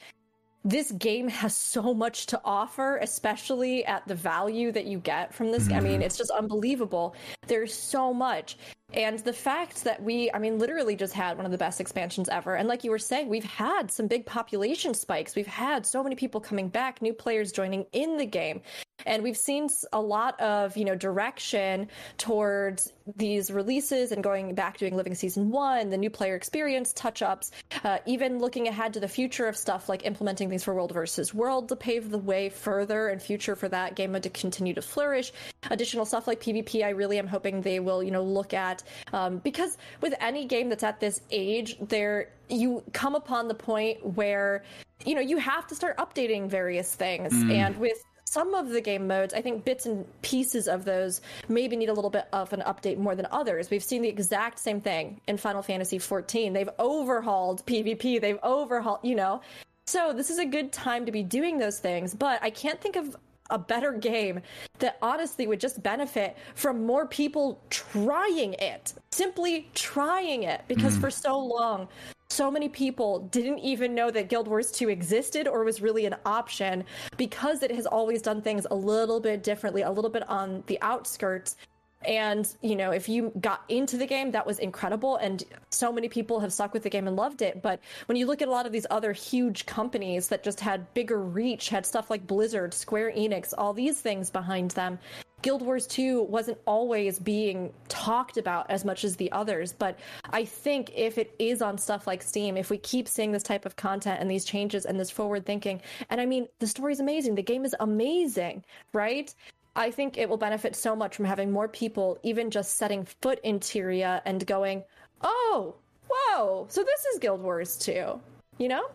this 0.66 0.92
game 0.92 1.28
has 1.28 1.56
so 1.56 1.94
much 1.94 2.26
to 2.28 2.40
offer, 2.46 2.98
especially 2.98 3.86
at 3.86 4.08
the 4.08 4.16
value 4.16 4.72
that 4.72 4.86
you 4.86 5.00
get 5.00 5.34
from 5.34 5.52
this. 5.52 5.70
I 5.70 5.82
mean, 5.82 5.94
mm-hmm. 5.94 6.04
it's 6.04 6.18
just 6.18 6.32
unbelievable. 6.32 7.16
There's 7.48 7.74
so 7.74 8.14
much. 8.14 8.58
And 8.94 9.20
the 9.20 9.34
fact 9.34 9.84
that 9.86 10.02
we, 10.04 10.30
I 10.34 10.40
mean, 10.40 10.60
literally 10.60 10.96
just 10.96 11.14
had 11.14 11.36
one 11.38 11.46
of 11.46 11.52
the 11.52 11.58
best 11.58 11.82
expansions 11.82 12.30
ever. 12.30 12.56
And 12.56 12.68
like 12.68 12.84
you 12.84 12.92
were 12.92 13.00
saying, 13.00 13.28
we've 13.28 13.44
had 13.44 13.92
some 13.92 14.08
big 14.08 14.26
population 14.26 14.94
spikes. 14.94 15.36
We've 15.36 15.48
had 15.48 15.86
so 15.86 16.04
many 16.04 16.16
people 16.16 16.40
coming 16.40 16.70
back, 16.70 17.02
new 17.02 17.14
players 17.14 17.52
joining 17.52 17.86
in 17.92 18.18
the 18.18 18.26
game. 18.26 18.62
And 19.06 19.24
we've 19.24 19.38
seen 19.38 19.68
a 19.92 20.00
lot 20.00 20.40
of, 20.40 20.78
you 20.78 20.86
know, 20.86 20.96
direction 20.96 21.90
towards 22.18 22.94
these 23.18 23.52
releases 23.52 24.12
and 24.12 24.24
going 24.24 24.56
back 24.56 24.78
doing 24.78 24.96
Living 24.96 25.16
Season 25.16 25.50
1, 25.50 25.90
the 25.90 25.98
new 25.98 26.10
player 26.10 26.36
experience 26.36 26.94
touch 26.94 27.22
ups, 27.22 27.52
uh, 27.84 27.98
even 28.06 28.40
looking 28.40 28.68
ahead 28.68 28.94
to 28.94 29.00
the 29.00 29.08
future 29.08 29.48
of 29.48 29.58
stuff 29.58 29.90
like 29.90 30.06
implementing 30.06 30.48
things 30.48 30.64
for 30.64 30.74
World 30.74 30.94
versus 30.94 31.34
World 31.34 31.68
to 31.70 31.76
pave 31.76 32.12
the 32.12 32.18
way 32.18 32.50
further 32.50 33.10
and 33.10 33.22
future 33.22 33.56
for 33.56 33.68
that 33.70 33.96
game 33.96 34.14
to 34.14 34.30
continue 34.30 34.74
to 34.74 34.82
flourish. 34.82 35.34
Additional 35.70 36.06
stuff 36.06 36.28
like 36.28 36.40
PvP, 36.40 36.86
I 36.86 36.90
really 36.90 37.18
am 37.18 37.28
hoping 37.28 37.62
they 37.62 37.80
will, 37.80 38.04
you 38.04 38.12
know, 38.12 38.24
look 38.24 38.54
at 38.54 38.83
um, 39.12 39.38
because 39.40 39.78
with 40.02 40.14
any 40.20 40.46
game 40.46 40.70
that's 40.70 40.84
at 40.84 41.00
this 41.00 41.22
age, 41.32 41.78
there 41.80 42.30
you 42.50 42.84
come 42.94 43.16
upon 43.16 43.48
the 43.48 43.54
point 43.54 44.06
where 44.16 44.64
you 45.06 45.16
know 45.16 45.22
you 45.22 45.38
have 45.38 45.68
to 45.68 45.76
start 45.76 45.98
updating 45.98 46.50
various 46.50 46.94
things, 46.96 47.34
and 47.34 47.78
with 47.78 47.98
some 48.34 48.56
of 48.56 48.70
the 48.70 48.82
game 48.82 49.06
modes, 49.06 49.34
I 49.34 49.42
think 49.42 49.64
bits 49.64 49.86
and 49.86 50.06
pieces 50.24 50.68
of 50.68 50.86
those 50.86 51.22
maybe 51.48 51.76
need 51.76 51.90
a 51.90 51.94
little 51.94 52.10
bit 52.10 52.28
of 52.34 52.52
an 52.52 52.62
update 52.62 52.98
more 52.98 53.16
than 53.16 53.28
others. 53.32 53.70
We've 53.70 53.84
seen 53.84 54.02
the 54.02 54.10
exact 54.10 54.58
same 54.58 54.82
thing 54.82 55.22
in 55.28 55.38
Final 55.38 55.62
Fantasy 55.62 56.00
XIV. 56.00 56.52
They've 56.52 56.70
overhauled 56.80 57.64
PvP, 57.68 58.20
they've 58.20 58.40
overhauled, 58.44 59.02
you 59.04 59.16
know. 59.16 59.42
So 59.86 60.14
this 60.14 60.32
is 60.32 60.40
a 60.40 60.46
good 60.46 60.72
time 60.72 61.06
to 61.06 61.12
be 61.12 61.22
doing 61.22 61.60
those 61.60 61.78
things, 61.78 62.16
but 62.16 62.42
I 62.42 62.50
can't 62.50 62.82
think 62.82 62.96
of 62.96 63.16
a 63.54 63.58
better 63.58 63.94
game 63.94 64.42
that 64.80 64.98
honestly 65.02 65.48
would 65.48 65.62
just 65.62 65.82
benefit 65.82 66.36
from 66.56 66.86
more 66.86 67.08
people 67.08 67.62
trying 67.70 68.54
it. 68.56 68.94
Simply 69.14 69.70
trying 69.74 70.44
it 70.44 70.64
because 70.68 70.98
mm. 70.98 71.02
for 71.02 71.10
so 71.10 71.40
long 71.40 71.88
so 72.34 72.50
many 72.50 72.68
people 72.68 73.20
didn't 73.32 73.60
even 73.60 73.94
know 73.94 74.10
that 74.10 74.28
Guild 74.28 74.48
Wars 74.48 74.72
2 74.72 74.90
existed 74.90 75.48
or 75.48 75.64
was 75.64 75.82
really 75.82 76.08
an 76.08 76.16
option 76.26 76.84
because 77.16 77.62
it 77.62 77.70
has 77.70 77.86
always 77.86 78.24
done 78.24 78.42
things 78.42 78.66
a 78.72 78.76
little 78.76 79.20
bit 79.20 79.44
differently, 79.44 79.84
a 79.84 79.92
little 79.92 80.10
bit 80.10 80.28
on 80.28 80.64
the 80.66 80.82
outskirts. 80.82 81.58
And, 82.06 82.48
you 82.62 82.76
know, 82.76 82.92
if 82.92 83.08
you 83.10 83.32
got 83.40 83.64
into 83.70 83.98
the 83.98 84.06
game, 84.06 84.32
that 84.32 84.46
was 84.46 84.60
incredible. 84.60 85.18
And 85.18 85.44
so 85.72 85.92
many 85.92 86.10
people 86.10 86.40
have 86.40 86.54
stuck 86.54 86.74
with 86.74 86.84
the 86.84 86.90
game 86.90 87.08
and 87.08 87.16
loved 87.16 87.42
it. 87.42 87.62
But 87.62 87.80
when 88.08 88.18
you 88.18 88.26
look 88.26 88.42
at 88.42 88.48
a 88.48 88.52
lot 88.52 88.66
of 88.66 88.72
these 88.72 88.88
other 88.90 89.14
huge 89.14 89.66
companies 89.66 90.28
that 90.30 90.44
just 90.44 90.60
had 90.60 90.94
bigger 90.94 91.22
reach, 91.22 91.70
had 91.70 91.86
stuff 91.86 92.10
like 92.10 92.28
Blizzard, 92.28 92.74
Square 92.74 93.14
Enix, 93.14 93.54
all 93.58 93.74
these 93.74 94.00
things 94.00 94.30
behind 94.30 94.72
them, 94.72 95.00
Guild 95.44 95.62
Wars 95.62 95.86
2 95.88 96.24
wasn't 96.24 96.58
always 96.66 97.20
being 97.20 97.74
talked 97.90 98.38
about 98.38 98.72
as 98.72 98.86
much 98.86 99.04
as 99.04 99.18
the 99.18 99.30
others, 99.34 99.74
but 99.74 100.00
I 100.32 100.46
think 100.46 100.94
if 100.96 101.18
it 101.18 101.36
is 101.38 101.62
on 101.62 101.78
stuff 101.78 102.08
like 102.08 102.24
Steam, 102.24 102.56
if 102.56 102.70
we 102.70 102.78
keep 102.78 103.10
seeing 103.10 103.34
this 103.34 103.44
type 103.44 103.66
of 103.66 103.76
content 103.76 104.22
and 104.22 104.32
these 104.32 104.46
changes 104.46 104.86
and 104.86 104.98
this 104.98 105.12
forward 105.12 105.46
thinking, 105.46 105.82
and 106.10 106.22
I 106.22 106.26
mean, 106.26 106.48
the 106.60 106.68
story 106.68 106.94
is 106.94 107.02
amazing, 107.02 107.36
the 107.36 107.44
game 107.44 107.66
is 107.66 107.76
amazing, 107.82 108.64
right? 108.94 109.36
I 109.76 109.90
think 109.92 110.18
it 110.18 110.30
will 110.30 110.38
benefit 110.38 110.76
so 110.76 110.96
much 110.96 111.16
from 111.16 111.26
having 111.26 111.52
more 111.52 111.68
people 111.68 112.20
even 112.24 112.52
just 112.52 112.78
setting 112.78 113.06
foot 113.22 113.40
in 113.44 113.60
Tyria 113.60 114.22
and 114.26 114.46
going, 114.46 114.84
oh, 115.22 115.76
whoa, 116.10 116.68
so 116.70 116.84
this 116.84 117.06
is 117.14 117.20
Guild 117.20 117.42
Wars 117.42 117.78
2, 117.78 118.20
you 118.60 118.68
know? 118.68 118.90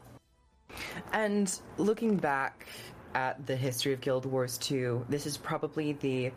And 1.13 1.61
looking 1.79 2.17
back 2.17 2.67
at 3.15 3.45
the 3.47 3.57
history 3.57 3.93
of 3.93 4.01
Guild 4.01 4.25
Wars 4.27 4.59
2, 4.59 5.07
this 5.09 5.27
is 5.27 5.37
probably 5.37 5.95
the 5.95 6.33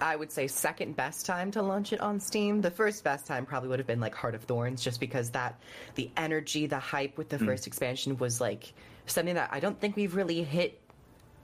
I 0.00 0.16
would 0.16 0.30
say 0.30 0.46
second 0.46 0.96
best 0.96 1.24
time 1.24 1.50
to 1.52 1.62
launch 1.62 1.94
it 1.94 2.00
on 2.00 2.20
Steam. 2.20 2.60
The 2.60 2.70
first 2.70 3.02
best 3.02 3.26
time 3.26 3.46
probably 3.46 3.70
would 3.70 3.78
have 3.78 3.86
been 3.86 4.00
like 4.00 4.14
Heart 4.14 4.34
of 4.34 4.42
Thorns 4.42 4.82
just 4.82 5.00
because 5.00 5.30
that 5.30 5.58
the 5.94 6.10
energy, 6.16 6.66
the 6.66 6.78
hype 6.78 7.16
with 7.16 7.30
the 7.30 7.38
hmm. 7.38 7.46
first 7.46 7.66
expansion 7.66 8.18
was 8.18 8.40
like 8.40 8.74
something 9.06 9.34
that 9.34 9.48
I 9.50 9.60
don't 9.60 9.80
think 9.80 9.96
we've 9.96 10.14
really 10.14 10.42
hit 10.42 10.78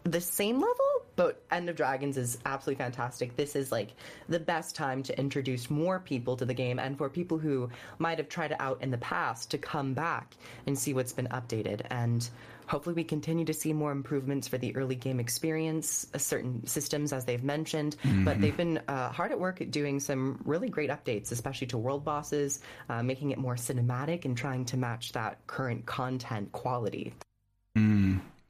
the 0.04 0.20
same 0.20 0.56
level, 0.60 0.97
but 1.18 1.42
End 1.50 1.68
of 1.68 1.74
Dragons 1.74 2.16
is 2.16 2.38
absolutely 2.46 2.80
fantastic. 2.80 3.34
This 3.34 3.56
is 3.56 3.72
like 3.72 3.94
the 4.28 4.38
best 4.38 4.76
time 4.76 5.02
to 5.02 5.18
introduce 5.18 5.68
more 5.68 5.98
people 5.98 6.36
to 6.36 6.44
the 6.44 6.54
game 6.54 6.78
and 6.78 6.96
for 6.96 7.08
people 7.08 7.38
who 7.38 7.68
might 7.98 8.18
have 8.18 8.28
tried 8.28 8.52
it 8.52 8.60
out 8.60 8.80
in 8.82 8.92
the 8.92 8.98
past 8.98 9.50
to 9.50 9.58
come 9.58 9.94
back 9.94 10.36
and 10.68 10.78
see 10.78 10.94
what's 10.94 11.12
been 11.12 11.26
updated. 11.26 11.80
And 11.90 12.26
hopefully, 12.68 12.94
we 12.94 13.02
continue 13.02 13.44
to 13.46 13.52
see 13.52 13.72
more 13.72 13.90
improvements 13.90 14.46
for 14.46 14.58
the 14.58 14.76
early 14.76 14.94
game 14.94 15.18
experience, 15.18 16.06
uh, 16.14 16.18
certain 16.18 16.64
systems, 16.68 17.12
as 17.12 17.24
they've 17.24 17.42
mentioned. 17.42 17.96
But 18.24 18.40
they've 18.40 18.56
been 18.56 18.78
uh, 18.86 19.10
hard 19.10 19.32
at 19.32 19.40
work 19.40 19.60
at 19.60 19.72
doing 19.72 19.98
some 19.98 20.40
really 20.44 20.68
great 20.68 20.88
updates, 20.88 21.32
especially 21.32 21.66
to 21.68 21.78
world 21.78 22.04
bosses, 22.04 22.60
uh, 22.88 23.02
making 23.02 23.32
it 23.32 23.38
more 23.38 23.56
cinematic 23.56 24.24
and 24.24 24.36
trying 24.36 24.66
to 24.66 24.76
match 24.76 25.10
that 25.14 25.44
current 25.48 25.84
content 25.84 26.52
quality. 26.52 27.12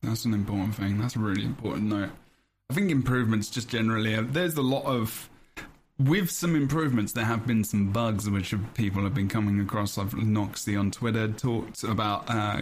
That's 0.03 0.27
an 0.27 0.35
important 0.35 0.75
thing. 0.75 0.99
That's 0.99 1.17
a 1.17 1.19
really 1.19 1.47
important 1.47 1.85
note. 1.85 2.11
I 2.71 2.75
think 2.75 2.91
improvements 2.91 3.49
just 3.49 3.71
generally, 3.71 4.15
uh, 4.15 4.25
there's 4.27 4.57
a 4.57 4.63
lot 4.63 4.85
of. 4.85 5.31
With 5.99 6.31
some 6.31 6.55
improvements, 6.55 7.13
there 7.13 7.25
have 7.25 7.45
been 7.45 7.65
some 7.65 7.91
bugs 7.91 8.29
which 8.29 8.55
people 8.75 9.03
have 9.03 9.15
been 9.15 9.29
coming 9.29 9.59
across. 9.59 9.99
I've 9.99 10.13
Noxy 10.13 10.79
on 10.79 10.93
Twitter 10.93 11.27
talked 11.29 11.83
about 11.83 12.27
uh, 12.29 12.61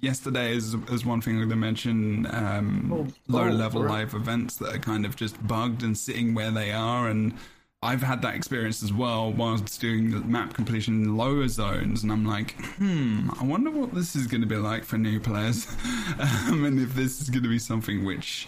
yesterday 0.00 0.56
as, 0.56 0.74
as 0.90 1.04
one 1.04 1.20
thing 1.20 1.46
they 1.46 1.54
mentioned 1.54 2.28
um, 2.28 3.12
low 3.26 3.48
level 3.48 3.82
right. 3.82 3.90
live 3.90 4.14
events 4.14 4.56
that 4.56 4.74
are 4.74 4.78
kind 4.78 5.04
of 5.04 5.16
just 5.16 5.44
bugged 5.46 5.82
and 5.82 5.98
sitting 5.98 6.34
where 6.34 6.50
they 6.50 6.72
are. 6.72 7.08
And 7.08 7.34
I've 7.82 8.02
had 8.02 8.22
that 8.22 8.36
experience 8.36 8.82
as 8.82 8.92
well 8.92 9.32
whilst 9.32 9.80
doing 9.80 10.12
the 10.12 10.20
map 10.20 10.54
completion 10.54 11.02
in 11.02 11.16
lower 11.16 11.48
zones. 11.48 12.04
And 12.04 12.12
I'm 12.12 12.24
like, 12.24 12.52
hmm, 12.76 13.28
I 13.38 13.44
wonder 13.44 13.70
what 13.70 13.92
this 13.92 14.16
is 14.16 14.28
going 14.28 14.40
to 14.40 14.46
be 14.46 14.56
like 14.56 14.84
for 14.84 14.96
new 14.96 15.20
players. 15.20 15.66
um, 16.46 16.64
and 16.64 16.80
if 16.80 16.94
this 16.94 17.20
is 17.20 17.28
going 17.28 17.42
to 17.42 17.50
be 17.50 17.58
something 17.58 18.06
which. 18.06 18.46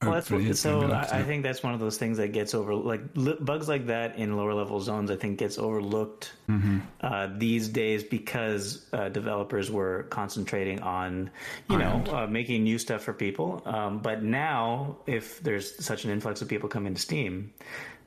Well, 0.00 0.12
that's 0.12 0.30
what, 0.30 0.56
so 0.56 0.92
I, 0.92 1.18
I 1.18 1.22
think 1.24 1.42
that's 1.42 1.60
one 1.64 1.74
of 1.74 1.80
those 1.80 1.98
things 1.98 2.18
that 2.18 2.28
gets 2.28 2.54
over 2.54 2.72
like 2.72 3.00
li- 3.16 3.36
bugs 3.40 3.68
like 3.68 3.86
that 3.86 4.16
in 4.16 4.36
lower 4.36 4.54
level 4.54 4.78
zones. 4.80 5.10
I 5.10 5.16
think 5.16 5.38
gets 5.38 5.58
overlooked 5.58 6.32
Mm-hmm. 6.48 6.78
uh, 7.02 7.28
these 7.36 7.68
days 7.68 8.04
because 8.04 8.86
uh, 8.94 9.08
developers 9.10 9.70
were 9.70 10.04
concentrating 10.08 10.80
on 10.80 11.30
you 11.68 11.76
know 11.78 12.02
uh, 12.10 12.26
making 12.26 12.62
new 12.64 12.78
stuff 12.78 13.02
for 13.02 13.12
people. 13.12 13.60
Um, 13.66 13.98
but 13.98 14.22
now, 14.22 14.96
if 15.06 15.42
there's 15.42 15.84
such 15.84 16.04
an 16.04 16.10
influx 16.10 16.40
of 16.42 16.48
people 16.48 16.68
coming 16.68 16.94
to 16.94 17.00
Steam, 17.00 17.52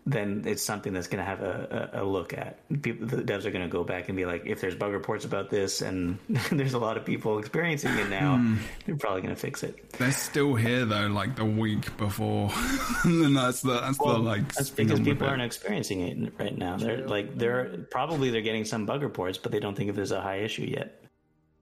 then 0.05 0.43
it's 0.47 0.63
something 0.63 0.93
that's 0.93 1.07
going 1.07 1.19
to 1.23 1.25
have 1.29 1.41
a, 1.41 1.89
a, 1.93 2.01
a 2.01 2.03
look 2.03 2.33
at. 2.33 2.57
People, 2.81 3.05
the 3.07 3.17
devs 3.17 3.45
are 3.45 3.51
going 3.51 3.63
to 3.63 3.71
go 3.71 3.83
back 3.83 4.07
and 4.09 4.17
be 4.17 4.25
like, 4.25 4.43
if 4.47 4.59
there's 4.59 4.73
bug 4.75 4.91
reports 4.93 5.25
about 5.25 5.49
this, 5.49 5.81
and 5.81 6.17
there's 6.51 6.73
a 6.73 6.79
lot 6.79 6.97
of 6.97 7.05
people 7.05 7.37
experiencing 7.39 7.91
it 7.97 8.09
now, 8.09 8.37
Hmm. 8.37 8.55
they're 8.85 8.95
probably 8.95 9.21
going 9.21 9.35
to 9.35 9.39
fix 9.39 9.61
it. 9.63 9.91
They're 9.93 10.11
still 10.11 10.55
here 10.55 10.85
though, 10.85 11.07
like 11.07 11.35
the 11.35 11.45
week 11.45 11.95
before. 11.97 12.49
and 13.03 13.35
that's 13.37 13.61
the 13.61 13.79
that's 13.79 13.99
Well, 13.99 14.13
the 14.15 14.19
like. 14.19 14.53
that's 14.53 14.69
because 14.71 14.99
people 15.01 15.27
aren't 15.27 15.41
experiencing 15.43 16.01
it 16.01 16.33
right 16.39 16.57
now. 16.57 16.77
They're 16.77 17.07
like 17.07 17.37
they're 17.37 17.85
probably 17.91 18.31
they're 18.31 18.41
getting 18.41 18.65
some 18.65 18.85
bug 18.85 19.03
reports, 19.03 19.37
but 19.37 19.51
they 19.51 19.59
don't 19.59 19.75
think 19.75 19.89
if 19.89 19.95
there's 19.95 20.11
a 20.11 20.21
high 20.21 20.37
issue 20.37 20.63
yet. 20.63 21.00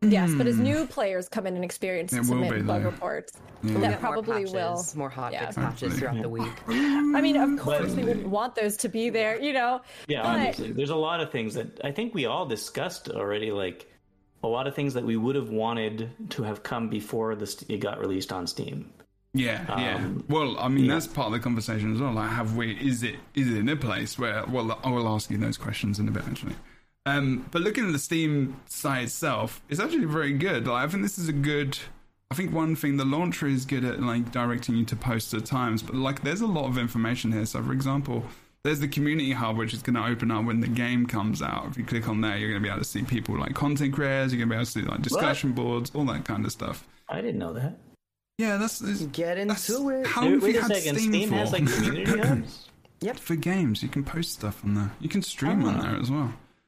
Yes, 0.02 0.34
but 0.34 0.48
as 0.48 0.58
new 0.58 0.86
players 0.88 1.28
come 1.28 1.46
in 1.46 1.56
and 1.56 1.64
experience 1.66 2.14
It 2.14 2.20
will 2.20 2.26
submit 2.26 2.66
bug 2.66 2.84
though. 2.84 2.90
reports, 2.90 3.34
Yeah. 3.64 3.74
that 3.74 3.80
Get 3.82 3.90
more 4.02 4.14
probably 4.14 4.46
will. 4.46 4.86
more 4.96 5.12
hotfix 5.12 5.32
Yeah. 5.32 5.52
patches 5.52 6.00
throughout 6.00 6.22
the 6.22 6.30
week. 6.30 6.52
I 6.68 7.22
mean, 7.22 7.36
of 7.36 7.60
course, 7.60 7.94
we 7.94 8.04
wouldn't 8.06 8.28
want 8.30 8.56
those 8.56 8.78
to 8.78 8.90
be 8.90 9.10
there, 9.10 9.42
you 9.42 9.52
know. 9.52 9.82
Yeah, 10.08 10.22
but 10.24 10.30
obviously. 10.38 10.72
There's 10.72 10.90
a 10.90 10.96
lot 10.96 11.20
of 11.20 11.32
things 11.32 11.54
that 11.56 11.82
I 11.84 11.92
think 11.92 12.14
we 12.14 12.26
all 12.26 12.46
discussed 12.46 13.10
already, 13.10 13.52
like 13.52 13.92
a 14.42 14.48
lot 14.48 14.68
of 14.68 14.76
things 14.76 14.94
that 14.94 15.04
we 15.04 15.18
would 15.18 15.36
have 15.36 15.50
wanted 15.50 16.10
to 16.30 16.44
have 16.44 16.64
come 16.64 16.88
before 16.88 17.36
this 17.36 17.62
it 17.68 17.78
got 17.82 18.00
released 18.00 18.32
on 18.32 18.48
Steam. 18.48 18.90
Yeah, 19.34 19.64
yeah. 19.78 19.96
Um, 19.98 20.24
Well, 20.30 20.58
I 20.58 20.70
mean, 20.70 20.86
yeah. 20.86 20.94
that's 20.94 21.08
part 21.08 21.28
of 21.28 21.34
the 21.34 21.40
conversation 21.40 21.94
as 21.94 22.00
well. 22.02 22.14
Like, 22.14 22.30
have 22.32 22.56
we? 22.56 22.72
Is 22.78 23.04
it? 23.04 23.16
Is 23.36 23.48
it 23.48 23.58
in 23.58 23.68
a 23.70 23.76
place 23.76 24.18
where? 24.18 24.44
Well, 24.48 24.80
I 24.84 24.90
will 24.90 25.08
ask 25.10 25.30
you 25.30 25.38
those 25.38 25.58
questions 25.58 26.00
in 26.00 26.08
a 26.08 26.12
bit, 26.12 26.24
actually. 26.26 26.56
Um, 27.18 27.46
but 27.52 27.62
looking 27.62 27.86
at 27.88 27.92
the 27.94 28.00
Steam 28.00 28.60
site 28.68 29.04
itself, 29.06 29.62
it's 29.70 29.80
actually 29.80 30.06
very 30.06 30.34
good. 30.34 30.68
Like, 30.68 30.86
I 30.88 30.92
think 30.92 31.04
this 31.04 31.18
is 31.18 31.30
a 31.30 31.34
good. 31.34 31.78
I 32.32 32.36
think 32.36 32.54
one 32.54 32.76
thing 32.76 32.98
the 32.98 33.06
launcher 33.06 33.48
is 33.48 33.66
good 33.66 33.84
at, 33.84 34.02
like 34.02 34.32
directing 34.32 34.76
you 34.76 34.86
to 34.86 34.96
posts 34.96 35.34
at 35.34 35.46
times. 35.46 35.82
But 35.82 35.96
like, 35.96 36.22
there's 36.24 36.42
a 36.42 36.48
lot 36.48 36.66
of 36.68 36.78
information 36.78 37.32
here. 37.32 37.46
So, 37.48 37.64
for 37.64 37.74
example, 37.74 38.24
there's 38.64 38.80
the 38.80 38.88
community 38.88 39.32
hub, 39.32 39.58
which 39.58 39.74
is 39.74 39.82
going 39.82 39.96
to 39.96 40.06
open 40.06 40.30
up 40.30 40.46
when 40.46 40.60
the 40.60 40.68
game 40.68 41.08
comes 41.08 41.42
out. 41.42 41.66
If 41.72 41.78
you 41.78 41.84
click 41.86 42.08
on 42.08 42.22
there, 42.22 42.38
you're 42.38 42.50
going 42.50 42.62
to 42.62 42.64
be 42.64 42.70
able 42.70 42.80
to 42.84 42.86
see 42.86 43.02
people 43.02 43.40
like 43.40 43.56
content 43.56 43.94
creators. 43.96 44.32
You're 44.32 44.46
going 44.46 44.50
to 44.50 44.54
be 44.54 44.58
able 44.58 44.66
to 44.66 44.72
see 44.72 44.82
like 44.84 45.02
discussion 45.02 45.54
boards, 45.54 45.92
all 45.96 46.06
that 46.06 46.26
kind 46.26 46.46
of 46.46 46.52
stuff. 46.52 46.88
I 47.08 47.22
didn't 47.22 47.40
know 47.40 47.54
that. 47.54 47.80
Yeah, 48.38 48.58
that's, 48.58 48.78
that's 48.80 49.02
Get 49.08 49.36
that's 49.48 49.68
into 49.70 49.90
it. 49.90 50.06
How 50.06 50.22
Wait, 50.22 50.32
have 50.34 50.44
wait 50.44 50.56
a 50.56 50.62
had 50.62 50.76
second. 50.76 50.98
Steam, 51.00 51.12
Steam, 51.12 51.30
for? 51.30 51.36
has 51.36 51.52
like 51.52 51.66
community 51.74 52.06
hubs. 52.28 52.70
Yep, 53.02 53.18
for 53.18 53.36
games. 53.36 53.82
You 53.82 53.90
can 53.90 54.04
post 54.04 54.34
stuff 54.34 54.64
on 54.64 54.76
there. 54.76 54.92
You 55.00 55.10
can 55.10 55.24
stream 55.24 55.66
on 55.66 55.78
Ah. 55.78 55.82
there 55.82 55.96
as 56.00 56.12
well. 56.12 56.34